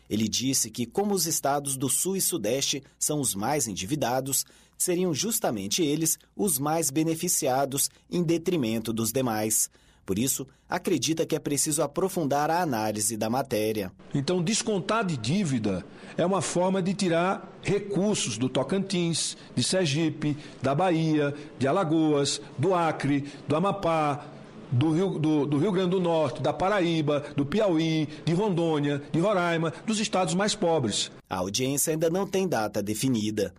[0.10, 4.46] Ele disse que, como os estados do Sul e Sudeste são os mais endividados,
[4.78, 9.70] seriam justamente eles os mais beneficiados em detrimento dos demais.
[10.06, 13.92] Por isso, acredita que é preciso aprofundar a análise da matéria.
[14.14, 15.86] Então, descontar de dívida
[16.18, 22.74] é uma forma de tirar recursos do Tocantins, de Sergipe, da Bahia, de Alagoas, do
[22.74, 24.26] Acre, do Amapá,
[24.74, 29.20] do Rio, do, do Rio Grande do Norte, da Paraíba, do Piauí, de Rondônia, de
[29.20, 31.12] Roraima, dos estados mais pobres.
[31.30, 33.54] A audiência ainda não tem data definida.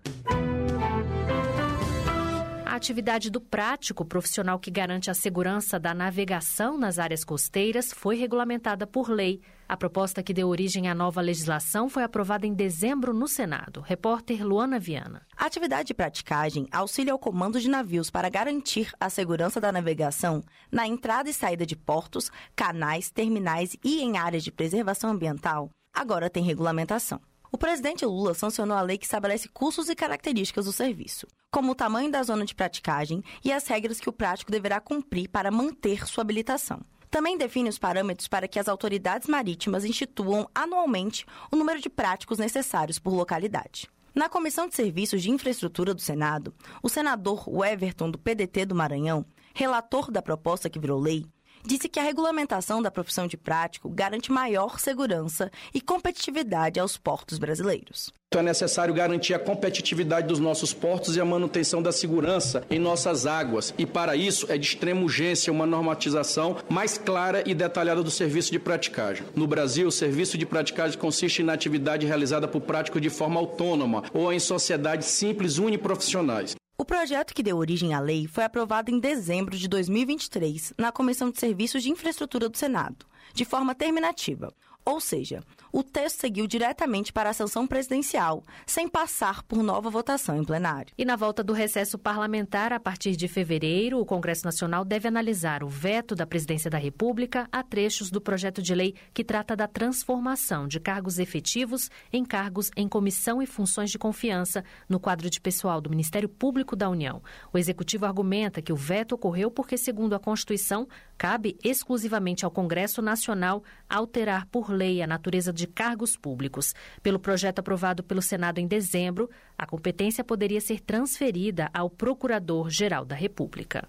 [2.85, 8.87] Atividade do prático profissional que garante a segurança da navegação nas áreas costeiras foi regulamentada
[8.87, 9.41] por lei.
[9.67, 13.81] A proposta que deu origem à nova legislação foi aprovada em dezembro no Senado.
[13.81, 15.23] Repórter Luana Viana.
[15.35, 20.45] A atividade de praticagem auxilia o comando de navios para garantir a segurança da navegação
[20.71, 25.71] na entrada e saída de portos, canais, terminais e em áreas de preservação ambiental.
[25.95, 27.19] Agora tem regulamentação.
[27.55, 31.75] O presidente Lula sancionou a lei que estabelece custos e características do serviço, como o
[31.77, 36.05] tamanho da zona de praticagem e as regras que o prático deverá cumprir para manter
[36.05, 36.81] sua habilitação.
[37.09, 42.39] Também define os parâmetros para que as autoridades marítimas instituam anualmente o número de práticos
[42.39, 43.89] necessários por localidade.
[44.13, 46.53] Na Comissão de Serviços de Infraestrutura do Senado,
[46.83, 49.25] o senador Weverton, do PDT do Maranhão,
[49.55, 51.25] relator da proposta que virou lei,
[51.65, 57.39] disse que a regulamentação da profissão de prático garante maior segurança e competitividade aos portos
[57.39, 58.13] brasileiros.
[58.29, 62.81] Então é necessário garantir a competitividade dos nossos portos e a manutenção da segurança em
[62.81, 63.73] nossas águas.
[63.79, 68.51] E para isso é de extrema urgência uma normatização mais clara e detalhada do serviço
[68.51, 69.25] de praticagem.
[69.37, 74.03] No Brasil, o serviço de praticagem consiste na atividade realizada por práticos de forma autônoma
[74.13, 76.57] ou em sociedades simples uniprofissionais.
[76.77, 81.31] O projeto que deu origem à lei foi aprovado em dezembro de 2023 na Comissão
[81.31, 84.53] de Serviços de Infraestrutura do Senado, de forma terminativa.
[84.85, 85.45] Ou seja,
[85.75, 90.95] o texto seguiu diretamente para a sanção presidencial, sem passar por nova votação em plenário.
[90.97, 95.65] E na volta do recesso parlamentar, a partir de fevereiro, o Congresso Nacional deve analisar
[95.65, 99.67] o veto da Presidência da República a trechos do projeto de lei que trata da
[99.67, 105.41] transformação de cargos efetivos em cargos em comissão e funções de confiança no quadro de
[105.41, 107.21] pessoal do Ministério Público da União.
[107.53, 110.87] O Executivo argumenta que o veto ocorreu porque, segundo a Constituição,
[111.19, 116.75] cabe exclusivamente ao Congresso Nacional alterar por lei a natureza de cargos públicos.
[117.03, 123.15] Pelo projeto aprovado pelo Senado em dezembro, a competência poderia ser transferida ao Procurador-Geral da
[123.15, 123.87] República.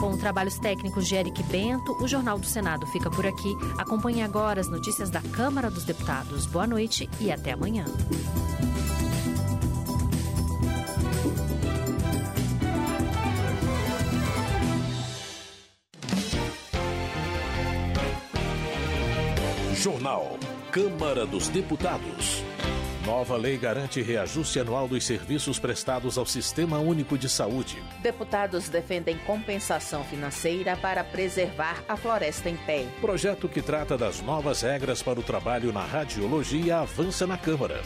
[0.00, 3.54] Com trabalhos técnicos de Eric Bento, o Jornal do Senado fica por aqui.
[3.78, 6.46] Acompanhe agora as notícias da Câmara dos Deputados.
[6.46, 7.84] Boa noite e até amanhã.
[19.84, 20.38] Jornal.
[20.72, 22.42] Câmara dos Deputados.
[23.04, 27.82] Nova lei garante reajuste anual dos serviços prestados ao Sistema Único de Saúde.
[28.00, 32.86] Deputados defendem compensação financeira para preservar a floresta em pé.
[33.02, 37.82] Projeto que trata das novas regras para o trabalho na radiologia avança na Câmara.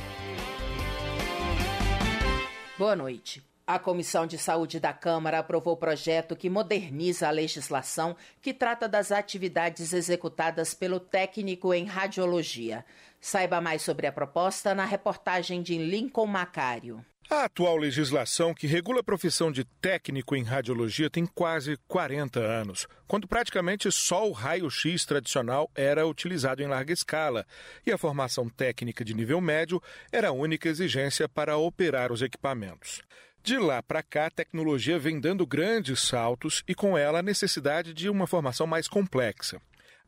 [2.78, 3.47] Boa noite.
[3.68, 8.88] A Comissão de Saúde da Câmara aprovou o projeto que moderniza a legislação que trata
[8.88, 12.82] das atividades executadas pelo técnico em radiologia.
[13.20, 17.04] Saiba mais sobre a proposta na reportagem de Lincoln Macário.
[17.28, 22.86] A atual legislação que regula a profissão de técnico em radiologia tem quase 40 anos,
[23.06, 27.44] quando praticamente só o raio-x tradicional era utilizado em larga escala
[27.84, 29.78] e a formação técnica de nível médio
[30.10, 33.02] era a única exigência para operar os equipamentos.
[33.48, 37.94] De lá para cá, a tecnologia vem dando grandes saltos e com ela a necessidade
[37.94, 39.58] de uma formação mais complexa.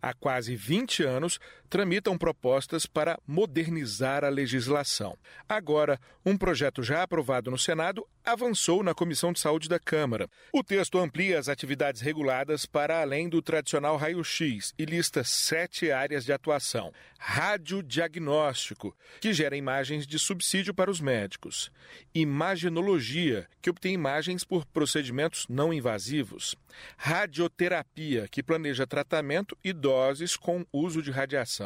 [0.02, 1.40] Há quase 20 anos,
[1.70, 5.16] tramitam propostas para modernizar a legislação.
[5.48, 10.28] Agora, um projeto já aprovado no Senado avançou na Comissão de Saúde da Câmara.
[10.52, 16.24] O texto amplia as atividades reguladas para além do tradicional raio-x e lista sete áreas
[16.24, 21.70] de atuação: radiodiagnóstico, que gera imagens de subsídio para os médicos,
[22.14, 26.56] imagenologia, que obtém imagens por procedimentos não invasivos,
[26.96, 31.59] radioterapia, que planeja tratamento e doses com uso de radiação,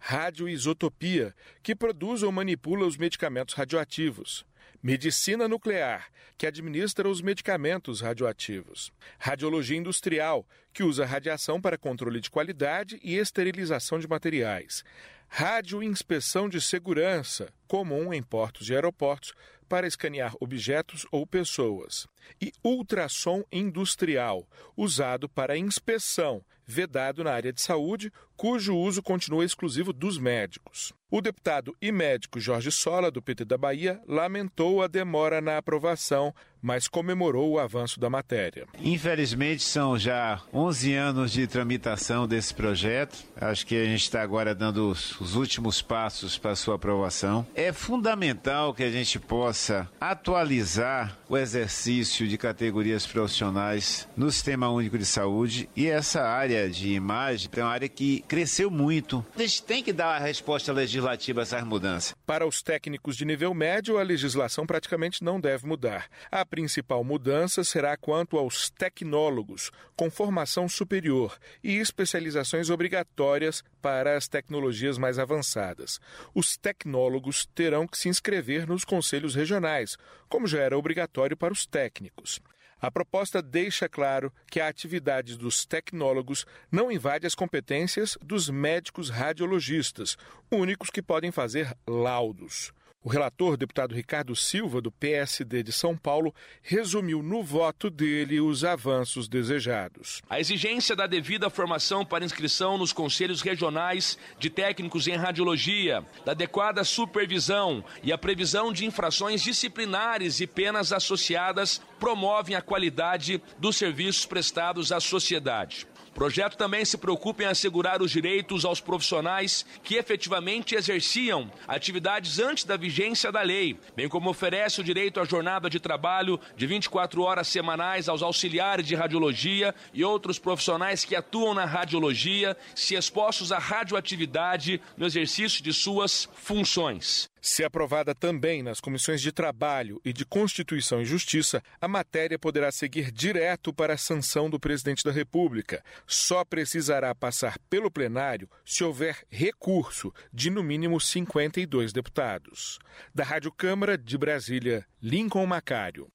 [0.00, 4.46] radioisotopia, que produz ou manipula os medicamentos radioativos,
[4.80, 8.92] Medicina nuclear, que administra os medicamentos radioativos.
[9.18, 14.84] Radiologia industrial, que usa radiação para controle de qualidade e esterilização de materiais.
[15.26, 19.34] Radioinspeção de segurança, comum em portos e aeroportos,
[19.68, 22.06] para escanear objetos ou pessoas.
[22.40, 29.92] E ultrassom industrial, usado para inspeção, vedado na área de saúde, cujo uso continua exclusivo
[29.92, 30.92] dos médicos.
[31.10, 36.34] O deputado e médico Jorge Sola, do PT da Bahia, lamentou a demora na aprovação,
[36.60, 38.66] mas comemorou o avanço da matéria.
[38.78, 43.24] Infelizmente, são já 11 anos de tramitação desse projeto.
[43.40, 47.46] Acho que a gente está agora dando os, os últimos passos para sua aprovação.
[47.54, 54.98] É fundamental que a gente possa atualizar o exercício de categorias profissionais no Sistema Único
[54.98, 59.24] de Saúde e essa área de imagem é uma área que cresceu muito.
[59.36, 62.14] A gente tem que dar a resposta legislativa a essas mudanças.
[62.26, 66.08] Para os técnicos de nível médio, a legislação praticamente não deve mudar.
[66.30, 74.26] A principal mudança será quanto aos tecnólogos, com formação superior e especializações obrigatórias para as
[74.26, 76.00] tecnologias mais avançadas.
[76.34, 79.96] Os tecnólogos terão que se inscrever nos conselhos regionais,
[80.28, 82.40] como já era obrigatório para os técnicos.
[82.80, 89.10] A proposta deixa claro que a atividade dos tecnólogos não invade as competências dos médicos
[89.10, 90.16] radiologistas,
[90.50, 92.72] únicos que podem fazer laudos.
[93.08, 98.64] O relator, deputado Ricardo Silva, do PSD de São Paulo, resumiu no voto dele os
[98.64, 100.20] avanços desejados.
[100.28, 106.32] A exigência da devida formação para inscrição nos conselhos regionais de técnicos em radiologia, da
[106.32, 113.78] adequada supervisão e a previsão de infrações disciplinares e penas associadas promovem a qualidade dos
[113.78, 115.86] serviços prestados à sociedade.
[116.18, 122.64] Projeto também se preocupa em assegurar os direitos aos profissionais que efetivamente exerciam atividades antes
[122.64, 127.22] da vigência da lei, bem como oferece o direito à jornada de trabalho de 24
[127.22, 133.52] horas semanais aos auxiliares de radiologia e outros profissionais que atuam na radiologia, se expostos
[133.52, 137.30] à radioatividade no exercício de suas funções.
[137.40, 142.70] Se aprovada também nas comissões de Trabalho e de Constituição e Justiça, a matéria poderá
[142.72, 145.82] seguir direto para a sanção do presidente da República.
[146.06, 152.78] Só precisará passar pelo plenário se houver recurso de no mínimo 52 deputados.
[153.14, 156.08] Da Rádio Câmara de Brasília, Lincoln Macário.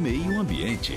[0.00, 0.94] Meio Ambiente.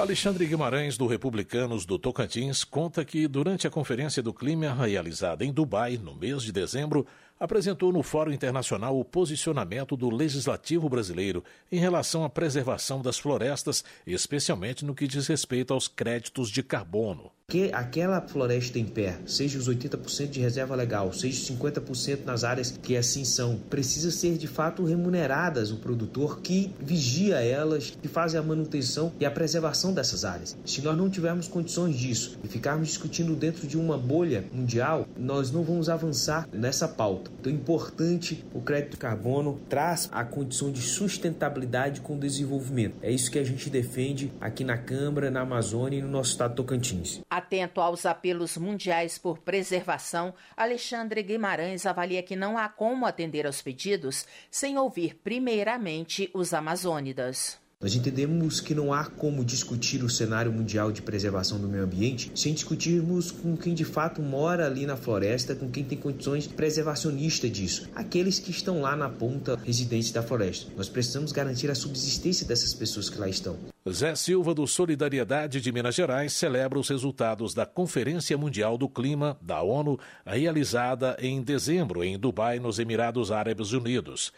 [0.00, 5.52] Alexandre Guimarães, do Republicanos do Tocantins, conta que durante a Conferência do Clima realizada em
[5.52, 7.06] Dubai, no mês de dezembro,
[7.38, 13.84] apresentou no Fórum Internacional o posicionamento do legislativo brasileiro em relação à preservação das florestas,
[14.06, 19.58] especialmente no que diz respeito aos créditos de carbono que aquela floresta em pé, seja
[19.58, 24.38] os 80% de reserva legal, seja os 50% nas áreas que assim são, precisa ser
[24.38, 29.92] de fato remuneradas o produtor que vigia elas, que faz a manutenção e a preservação
[29.92, 30.56] dessas áreas.
[30.64, 35.50] Se nós não tivermos condições disso e ficarmos discutindo dentro de uma bolha mundial, nós
[35.50, 37.32] não vamos avançar nessa pauta.
[37.40, 42.94] Então é importante o crédito de carbono traz a condição de sustentabilidade com o desenvolvimento.
[43.02, 46.54] É isso que a gente defende aqui na Câmara, na Amazônia e no nosso estado
[46.54, 47.20] Tocantins.
[47.40, 53.62] Atento aos apelos mundiais por preservação, Alexandre Guimarães avalia que não há como atender aos
[53.62, 57.58] pedidos sem ouvir primeiramente os amazônidas.
[57.82, 62.30] Nós entendemos que não há como discutir o cenário mundial de preservação do meio ambiente
[62.34, 67.50] sem discutirmos com quem de fato mora ali na floresta, com quem tem condições preservacionistas
[67.50, 70.70] disso, aqueles que estão lá na ponta residentes da floresta.
[70.76, 73.56] Nós precisamos garantir a subsistência dessas pessoas que lá estão.
[73.88, 79.38] Zé Silva, do Solidariedade de Minas Gerais, celebra os resultados da Conferência Mundial do Clima
[79.40, 84.34] da ONU, realizada em dezembro em Dubai, nos Emirados Árabes Unidos.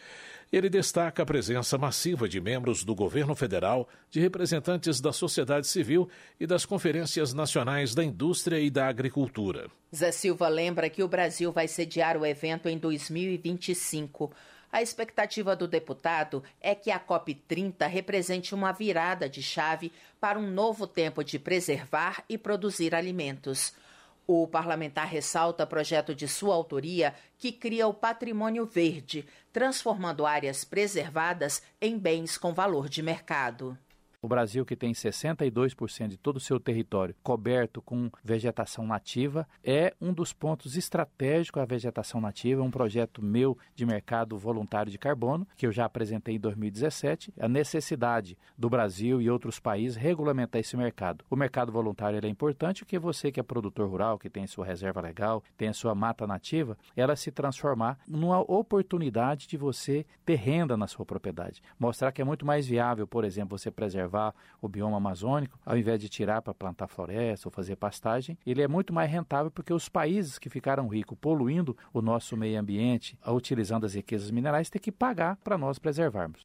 [0.53, 6.07] Ele destaca a presença massiva de membros do governo federal, de representantes da sociedade civil
[6.39, 9.67] e das conferências nacionais da indústria e da agricultura.
[9.95, 14.31] Zé Silva lembra que o Brasil vai sediar o evento em 2025.
[14.71, 19.91] A expectativa do deputado é que a COP30 represente uma virada de chave
[20.21, 23.73] para um novo tempo de preservar e produzir alimentos.
[24.25, 31.61] O parlamentar ressalta projeto de sua autoria que cria o patrimônio verde, transformando áreas preservadas
[31.81, 33.77] em bens com valor de mercado.
[34.23, 39.93] O Brasil, que tem 62% de todo o seu território coberto com vegetação nativa, é
[39.99, 45.45] um dos pontos estratégicos a vegetação nativa, um projeto meu de mercado voluntário de carbono,
[45.57, 50.77] que eu já apresentei em 2017, a necessidade do Brasil e outros países regulamentar esse
[50.77, 51.25] mercado.
[51.29, 55.01] O mercado voluntário é importante porque você que é produtor rural, que tem sua reserva
[55.01, 60.77] legal, tem a sua mata nativa, ela se transformar numa oportunidade de você ter renda
[60.77, 61.61] na sua propriedade.
[61.77, 65.75] Mostrar que é muito mais viável, por exemplo, você preservar preservar o bioma amazônico, ao
[65.75, 69.73] invés de tirar para plantar floresta ou fazer pastagem, ele é muito mais rentável porque
[69.73, 74.81] os países que ficaram ricos poluindo o nosso meio ambiente, utilizando as riquezas minerais, têm
[74.81, 76.41] que pagar para nós preservarmos.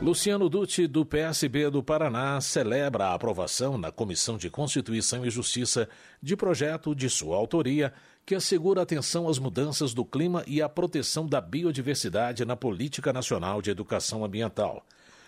[0.00, 5.88] Luciano Dutti, do PSB do Paraná, celebra a aprovação na Comissão de Constituição e Justiça
[6.22, 7.92] de projeto de sua autoria
[8.24, 13.62] que assegura atenção às mudanças do clima e à proteção da biodiversidade na Política Nacional
[13.62, 14.84] de Educação Ambiental.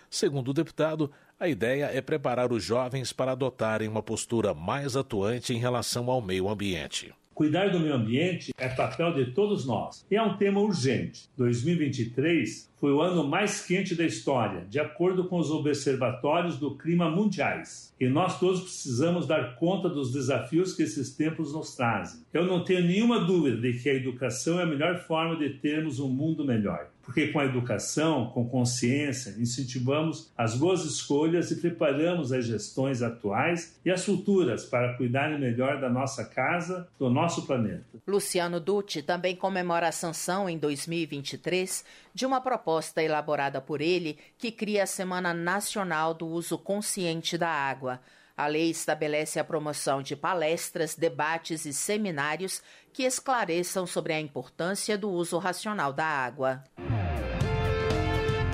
[0.09, 5.53] Segundo o deputado, a ideia é preparar os jovens para adotarem uma postura mais atuante
[5.53, 7.13] em relação ao meio ambiente.
[7.39, 11.29] Cuidar do meio ambiente é papel de todos nós e é um tema urgente.
[11.37, 17.09] 2023 foi o ano mais quente da história, de acordo com os observatórios do clima
[17.09, 17.95] mundiais.
[17.97, 22.19] E nós todos precisamos dar conta dos desafios que esses tempos nos trazem.
[22.33, 25.97] Eu não tenho nenhuma dúvida de que a educação é a melhor forma de termos
[25.97, 26.89] um mundo melhor.
[27.09, 33.79] Porque com a educação, com consciência, incentivamos as boas escolhas e preparamos as gestões atuais
[33.83, 37.83] e as futuras para cuidarem melhor da nossa casa, do nosso planeta.
[38.07, 41.83] Luciano Dutti também comemora a sanção em 2023
[42.13, 47.49] de uma proposta elaborada por ele que cria a Semana Nacional do Uso Consciente da
[47.49, 47.99] Água.
[48.37, 52.61] A lei estabelece a promoção de palestras, debates e seminários
[52.99, 56.61] que esclareçam sobre a importância do uso racional da água.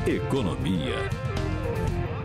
[0.06, 0.94] Economia.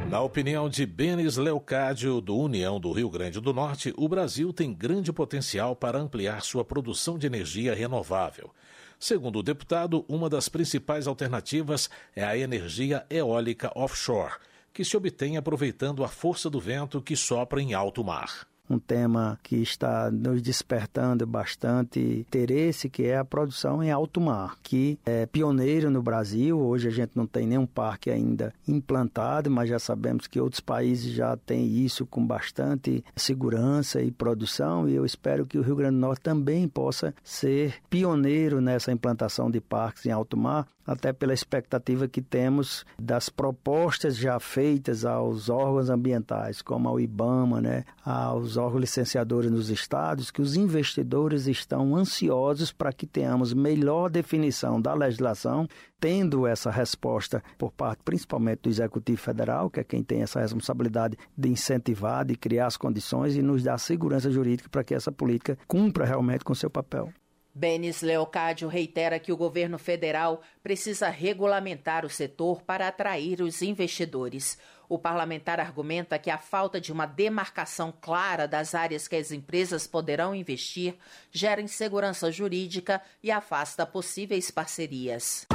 [0.07, 4.71] Na opinião de Benes Leocádio, do União do Rio Grande do Norte, o Brasil tem
[4.71, 8.51] grande potencial para ampliar sua produção de energia renovável.
[8.99, 14.35] Segundo o deputado, uma das principais alternativas é a energia eólica offshore,
[14.75, 19.39] que se obtém aproveitando a força do vento que sopra em alto mar um tema
[19.43, 25.27] que está nos despertando bastante interesse, que é a produção em alto mar, que é
[25.27, 26.59] pioneiro no Brasil.
[26.59, 31.13] Hoje a gente não tem nenhum parque ainda implantado, mas já sabemos que outros países
[31.13, 35.97] já têm isso com bastante segurança e produção, e eu espero que o Rio Grande
[35.97, 41.33] do Norte também possa ser pioneiro nessa implantação de parques em alto mar, até pela
[41.33, 48.57] expectativa que temos das propostas já feitas aos órgãos ambientais, como ao IBAMA, né, aos
[48.57, 54.93] órgãos licenciadores nos estados, que os investidores estão ansiosos para que tenhamos melhor definição da
[54.93, 55.69] legislação,
[56.01, 61.17] tendo essa resposta por parte principalmente do Executivo Federal, que é quem tem essa responsabilidade
[61.39, 65.57] de incentivar, de criar as condições e nos dar segurança jurídica para que essa política
[65.69, 67.13] cumpra realmente com seu papel.
[67.55, 74.59] Benis Leocádio reitera que o governo federal precisa regulamentar o setor para atrair os investidores.
[74.89, 79.87] O parlamentar argumenta que a falta de uma demarcação clara das áreas que as empresas
[79.87, 80.97] poderão investir
[81.31, 85.47] gera insegurança jurídica e afasta possíveis parcerias.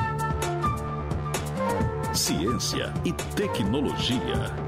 [2.14, 4.66] Ciência e tecnologia.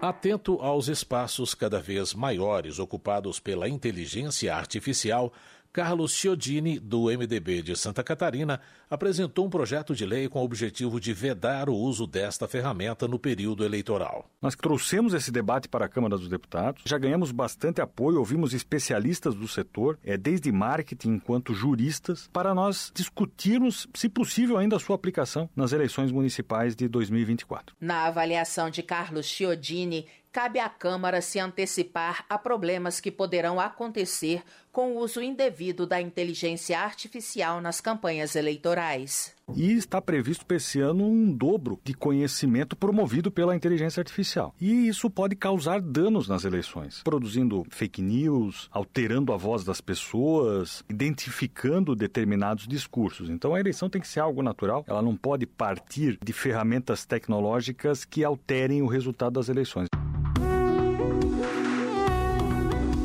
[0.00, 5.32] Atento aos espaços cada vez maiores ocupados pela inteligência artificial,
[5.74, 11.00] Carlos Chiodini, do MDB de Santa Catarina, apresentou um projeto de lei com o objetivo
[11.00, 14.30] de vedar o uso desta ferramenta no período eleitoral.
[14.40, 19.34] Nós trouxemos esse debate para a Câmara dos Deputados, já ganhamos bastante apoio, ouvimos especialistas
[19.34, 24.94] do setor, é, desde marketing enquanto juristas, para nós discutirmos, se possível, ainda a sua
[24.94, 27.74] aplicação nas eleições municipais de 2024.
[27.80, 34.42] Na avaliação de Carlos Chiodini, cabe à Câmara se antecipar a problemas que poderão acontecer
[34.74, 39.32] com o uso indevido da inteligência artificial nas campanhas eleitorais.
[39.54, 44.52] E está previsto para esse ano um dobro de conhecimento promovido pela inteligência artificial.
[44.60, 50.82] E isso pode causar danos nas eleições, produzindo fake news, alterando a voz das pessoas,
[50.90, 53.30] identificando determinados discursos.
[53.30, 58.04] Então a eleição tem que ser algo natural, ela não pode partir de ferramentas tecnológicas
[58.04, 59.86] que alterem o resultado das eleições.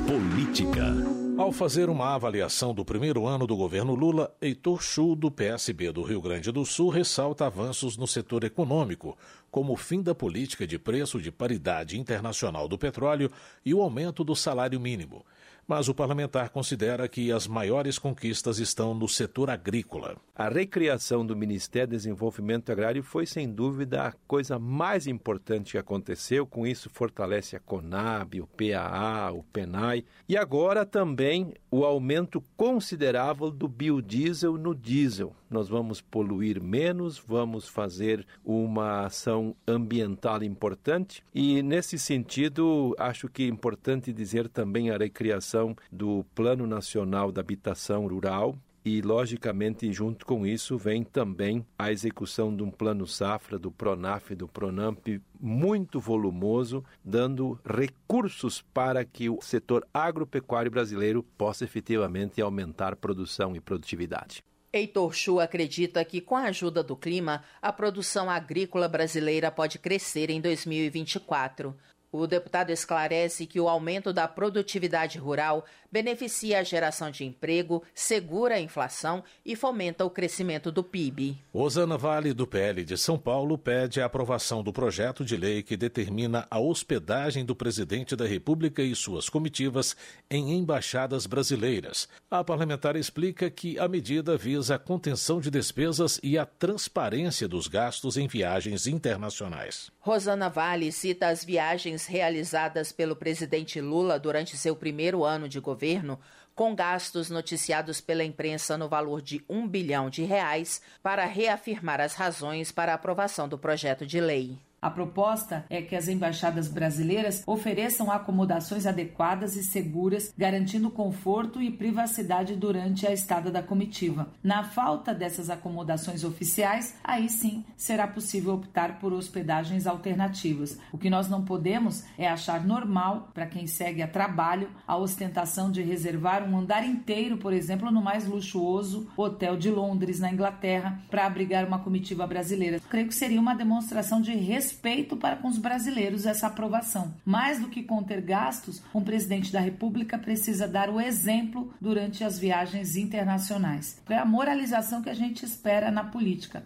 [0.08, 1.09] Política.
[1.50, 6.04] Ao fazer uma avaliação do primeiro ano do governo Lula, Heitor Chu, do PSB do
[6.04, 9.18] Rio Grande do Sul, ressalta avanços no setor econômico,
[9.50, 13.32] como o fim da política de preço de paridade internacional do petróleo
[13.66, 15.26] e o aumento do salário mínimo
[15.70, 20.18] mas o parlamentar considera que as maiores conquistas estão no setor agrícola.
[20.36, 25.78] A recriação do Ministério do Desenvolvimento Agrário foi, sem dúvida, a coisa mais importante que
[25.78, 26.48] aconteceu.
[26.48, 30.04] Com isso, fortalece a Conab, o PAA, o PENAI.
[30.28, 35.36] E agora também o aumento considerável do biodiesel no diesel.
[35.50, 41.24] Nós vamos poluir menos, vamos fazer uma ação ambiental importante.
[41.34, 47.42] E, nesse sentido, acho que é importante dizer também a recriação do Plano Nacional da
[47.42, 53.60] Habitação Rural, e, logicamente, junto com isso vem também a execução de um plano safra
[53.60, 55.06] do Pronaf e do Pronamp
[55.40, 63.60] muito volumoso, dando recursos para que o setor agropecuário brasileiro possa efetivamente aumentar produção e
[63.60, 64.44] produtividade.
[64.72, 70.30] Heitor Chu acredita que, com a ajuda do clima, a produção agrícola brasileira pode crescer
[70.30, 71.76] em 2024.
[72.12, 78.56] O deputado esclarece que o aumento da produtividade rural beneficia a geração de emprego, segura
[78.56, 81.38] a inflação e fomenta o crescimento do PIB.
[81.52, 85.76] Osana Vale, do PL de São Paulo, pede a aprovação do projeto de lei que
[85.76, 89.96] determina a hospedagem do presidente da República e suas comitivas
[90.30, 92.08] em embaixadas brasileiras.
[92.30, 97.68] A parlamentar explica que a medida visa a contenção de despesas e a transparência dos
[97.68, 99.92] gastos em viagens internacionais.
[100.00, 105.79] Rosana Vale cita as viagens realizadas pelo presidente Lula durante seu primeiro ano de governo
[105.80, 106.20] governo,
[106.54, 112.16] com gastos noticiados pela imprensa no valor de um bilhão de reais, para reafirmar as
[112.16, 114.60] razões para a aprovação do projeto de lei.
[114.82, 121.70] A proposta é que as embaixadas brasileiras ofereçam acomodações adequadas e seguras, garantindo conforto e
[121.70, 124.30] privacidade durante a estada da comitiva.
[124.42, 130.80] Na falta dessas acomodações oficiais, aí sim será possível optar por hospedagens alternativas.
[130.94, 135.70] O que nós não podemos é achar normal, para quem segue a trabalho, a ostentação
[135.70, 141.02] de reservar um andar inteiro, por exemplo, no mais luxuoso hotel de Londres, na Inglaterra,
[141.10, 142.80] para abrigar uma comitiva brasileira.
[142.90, 147.14] Creio que seria uma demonstração de respeito respeito para com os brasileiros essa aprovação.
[147.26, 152.38] Mais do que conter gastos, um presidente da República precisa dar o exemplo durante as
[152.38, 154.00] viagens internacionais.
[154.08, 156.64] É a moralização que a gente espera na política.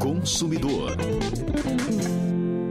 [0.00, 0.96] consumidor.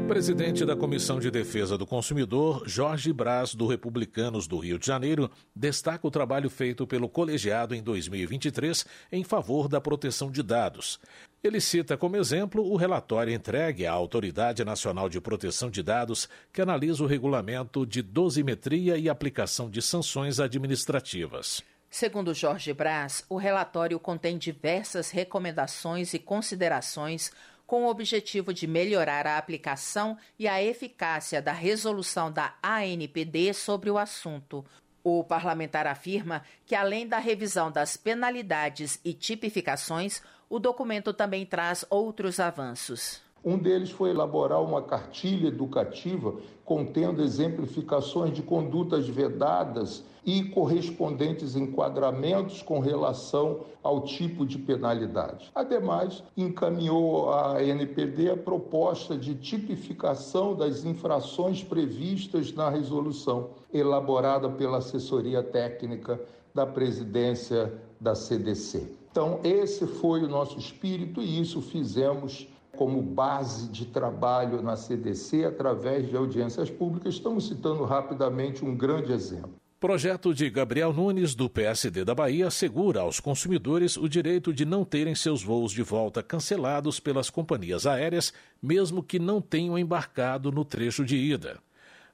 [0.07, 5.31] Presidente da Comissão de Defesa do Consumidor, Jorge Braz, do Republicanos do Rio de Janeiro,
[5.55, 10.99] destaca o trabalho feito pelo colegiado em 2023 em favor da proteção de dados.
[11.45, 16.59] Ele cita como exemplo o relatório entregue à Autoridade Nacional de Proteção de Dados, que
[16.59, 21.61] analisa o regulamento de dosimetria e aplicação de sanções administrativas.
[21.87, 27.31] Segundo Jorge Braz, o relatório contém diversas recomendações e considerações
[27.67, 33.91] com o objetivo de melhorar a aplicação e a eficácia da resolução da ANPD sobre
[33.91, 34.65] o assunto.
[35.03, 41.85] O parlamentar afirma que, além da revisão das penalidades e tipificações, o documento também traz
[41.89, 43.21] outros avanços.
[43.43, 46.33] Um deles foi elaborar uma cartilha educativa
[46.63, 55.51] contendo exemplificações de condutas vedadas e correspondentes enquadramentos com relação ao tipo de penalidade.
[55.53, 64.79] Ademais, encaminhou à NPD a proposta de tipificação das infrações previstas na resolução, elaborada pela
[64.79, 66.19] assessoria técnica
[66.51, 67.71] da presidência
[68.01, 69.04] da CDC.
[69.15, 75.45] Então, esse foi o nosso espírito e isso fizemos como base de trabalho na CDC
[75.45, 77.13] através de audiências públicas.
[77.13, 79.53] Estamos citando rapidamente um grande exemplo.
[79.79, 84.83] Projeto de Gabriel Nunes, do PSD da Bahia, assegura aos consumidores o direito de não
[84.83, 90.65] terem seus voos de volta cancelados pelas companhias aéreas, mesmo que não tenham embarcado no
[90.65, 91.57] trecho de ida.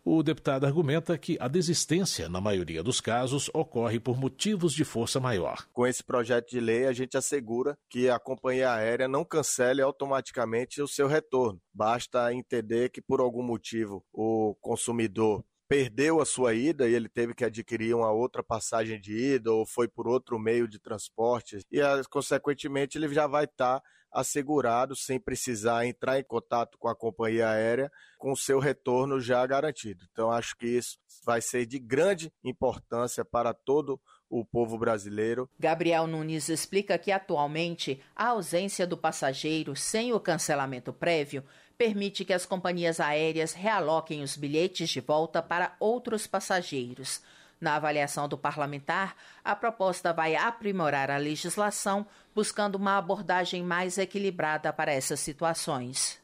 [0.04, 5.20] O deputado argumenta que a desistência, na maioria dos casos, ocorre por motivos de força
[5.20, 5.68] maior.
[5.72, 10.82] Com esse projeto de lei, a gente assegura que a companhia aérea não cancele automaticamente
[10.82, 11.62] o seu retorno.
[11.72, 17.34] Basta entender que, por algum motivo, o consumidor perdeu a sua ida e ele teve
[17.36, 21.80] que adquirir uma outra passagem de ida ou foi por outro meio de transporte e
[22.10, 27.50] consequentemente ele já vai estar tá assegurado sem precisar entrar em contato com a companhia
[27.50, 30.06] aérea com o seu retorno já garantido.
[30.12, 34.00] Então acho que isso vai ser de grande importância para todo
[34.30, 35.50] o povo brasileiro.
[35.60, 41.44] Gabriel Nunes explica que atualmente a ausência do passageiro sem o cancelamento prévio
[41.78, 47.22] permite que as companhias aéreas realoquem os bilhetes de volta para outros passageiros.
[47.62, 54.74] Na avaliação do parlamentar, a proposta vai aprimorar a legislação, buscando uma abordagem mais equilibrada
[54.74, 56.20] para essas situações.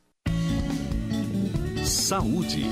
[1.86, 2.66] Saúde.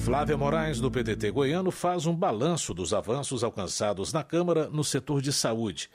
[0.00, 5.22] Flávia Moraes, do PDT goiano, faz um balanço dos avanços alcançados na Câmara no setor
[5.22, 5.88] de saúde.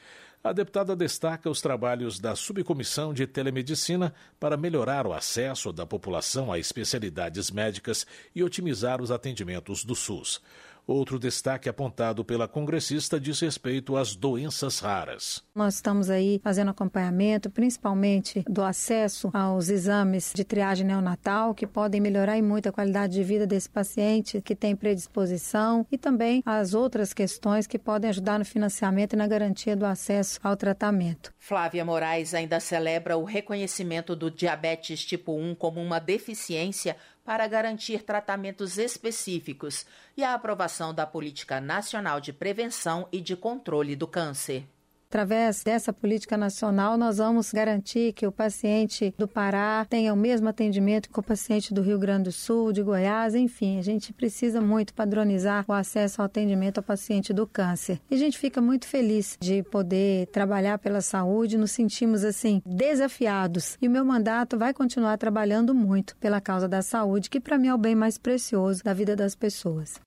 [0.43, 6.51] A deputada destaca os trabalhos da Subcomissão de Telemedicina para melhorar o acesso da população
[6.51, 10.41] a especialidades médicas e otimizar os atendimentos do SUS.
[10.85, 15.41] Outro destaque apontado pela congressista diz respeito às doenças raras.
[15.55, 22.01] Nós estamos aí fazendo acompanhamento, principalmente do acesso aos exames de triagem neonatal, que podem
[22.01, 27.13] melhorar muito a qualidade de vida desse paciente que tem predisposição e também as outras
[27.13, 31.33] questões que podem ajudar no financiamento e na garantia do acesso ao tratamento.
[31.37, 38.03] Flávia Moraes ainda celebra o reconhecimento do diabetes tipo 1 como uma deficiência para garantir
[38.03, 39.85] tratamentos específicos
[40.17, 44.67] e a aprovação da Política Nacional de Prevenção e de Controle do Câncer.
[45.13, 50.49] Através dessa política nacional, nós vamos garantir que o paciente do Pará tenha o mesmo
[50.49, 54.59] atendimento que o paciente do Rio Grande do Sul, de Goiás, enfim, a gente precisa
[54.59, 58.01] muito padronizar o acesso ao atendimento ao paciente do câncer.
[58.09, 63.77] E a gente fica muito feliz de poder trabalhar pela saúde, nos sentimos assim desafiados.
[63.79, 67.67] E o meu mandato vai continuar trabalhando muito pela causa da saúde, que para mim
[67.67, 70.01] é o bem mais precioso da vida das pessoas.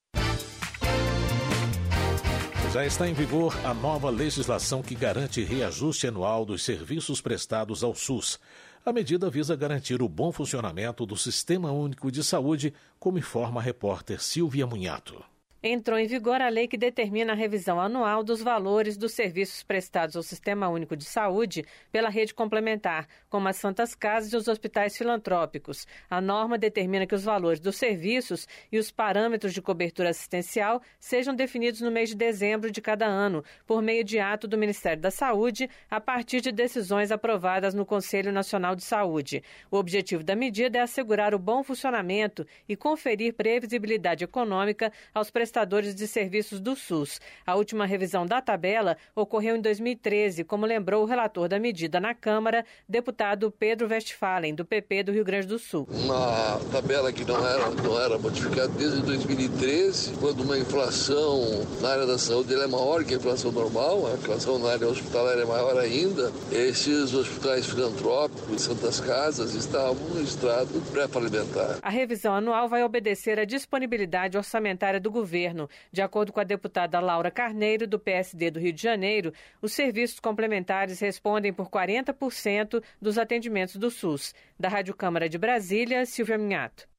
[2.76, 7.94] Já está em vigor a nova legislação que garante reajuste anual dos serviços prestados ao
[7.94, 8.38] SUS.
[8.84, 13.64] A medida visa garantir o bom funcionamento do Sistema Único de Saúde, como informa a
[13.64, 15.24] repórter Silvia Munhato
[15.62, 20.16] entrou em vigor a lei que determina a revisão anual dos valores dos serviços prestados
[20.16, 24.96] ao Sistema Único de Saúde pela rede complementar, como as Santas Casas e os hospitais
[24.96, 25.86] filantrópicos.
[26.10, 31.34] A norma determina que os valores dos serviços e os parâmetros de cobertura assistencial sejam
[31.34, 35.10] definidos no mês de dezembro de cada ano, por meio de ato do Ministério da
[35.10, 39.42] Saúde, a partir de decisões aprovadas no Conselho Nacional de Saúde.
[39.70, 45.45] O objetivo da medida é assegurar o bom funcionamento e conferir previsibilidade econômica aos prestadores
[45.46, 47.20] prestadores de serviços do SUS.
[47.46, 52.12] A última revisão da tabela ocorreu em 2013, como lembrou o relator da medida na
[52.12, 55.86] Câmara, deputado Pedro Westphalen, do PP do Rio Grande do Sul.
[55.88, 62.06] Uma tabela que não era, não era modificada desde 2013, quando uma inflação na área
[62.06, 65.78] da saúde é maior que a inflação normal, a inflação na área hospitalar é maior
[65.78, 66.32] ainda.
[66.50, 71.78] Esses hospitais filantrópicos, Santas Casas, estavam no estado pré-falimentar.
[71.82, 75.68] A revisão anual vai obedecer à disponibilidade orçamentária do governo.
[75.92, 80.18] De acordo com a deputada Laura Carneiro, do PSD do Rio de Janeiro, os serviços
[80.18, 84.34] complementares respondem por 40% dos atendimentos do SUS.
[84.58, 86.95] Da Rádio Câmara de Brasília, Silvia Minhato.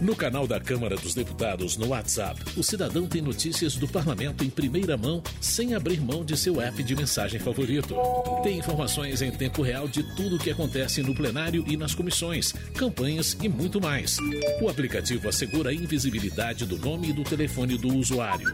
[0.00, 4.50] No canal da Câmara dos Deputados no WhatsApp, o cidadão tem notícias do parlamento em
[4.50, 7.94] primeira mão, sem abrir mão de seu app de mensagem favorito.
[8.42, 12.52] Tem informações em tempo real de tudo o que acontece no plenário e nas comissões,
[12.74, 14.18] campanhas e muito mais.
[14.60, 18.52] O aplicativo assegura a invisibilidade do nome e do telefone do usuário.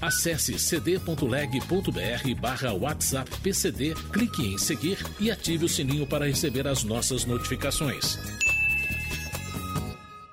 [0.00, 6.82] Acesse cd.leg.br barra WhatsApp PCD, clique em seguir e ative o sininho para receber as
[6.82, 8.18] nossas notificações.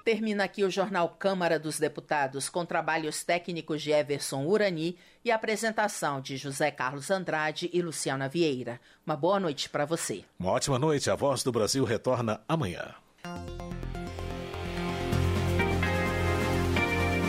[0.05, 6.21] Termina aqui o Jornal Câmara dos Deputados, com trabalhos técnicos de Everson Urani e apresentação
[6.21, 8.79] de José Carlos Andrade e Luciana Vieira.
[9.03, 10.23] Uma boa noite para você.
[10.39, 11.09] Uma ótima noite.
[11.09, 12.93] A Voz do Brasil retorna amanhã.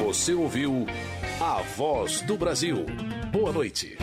[0.04, 0.84] Você ouviu
[1.40, 2.84] A Voz do Brasil.
[3.32, 3.96] Boa noite.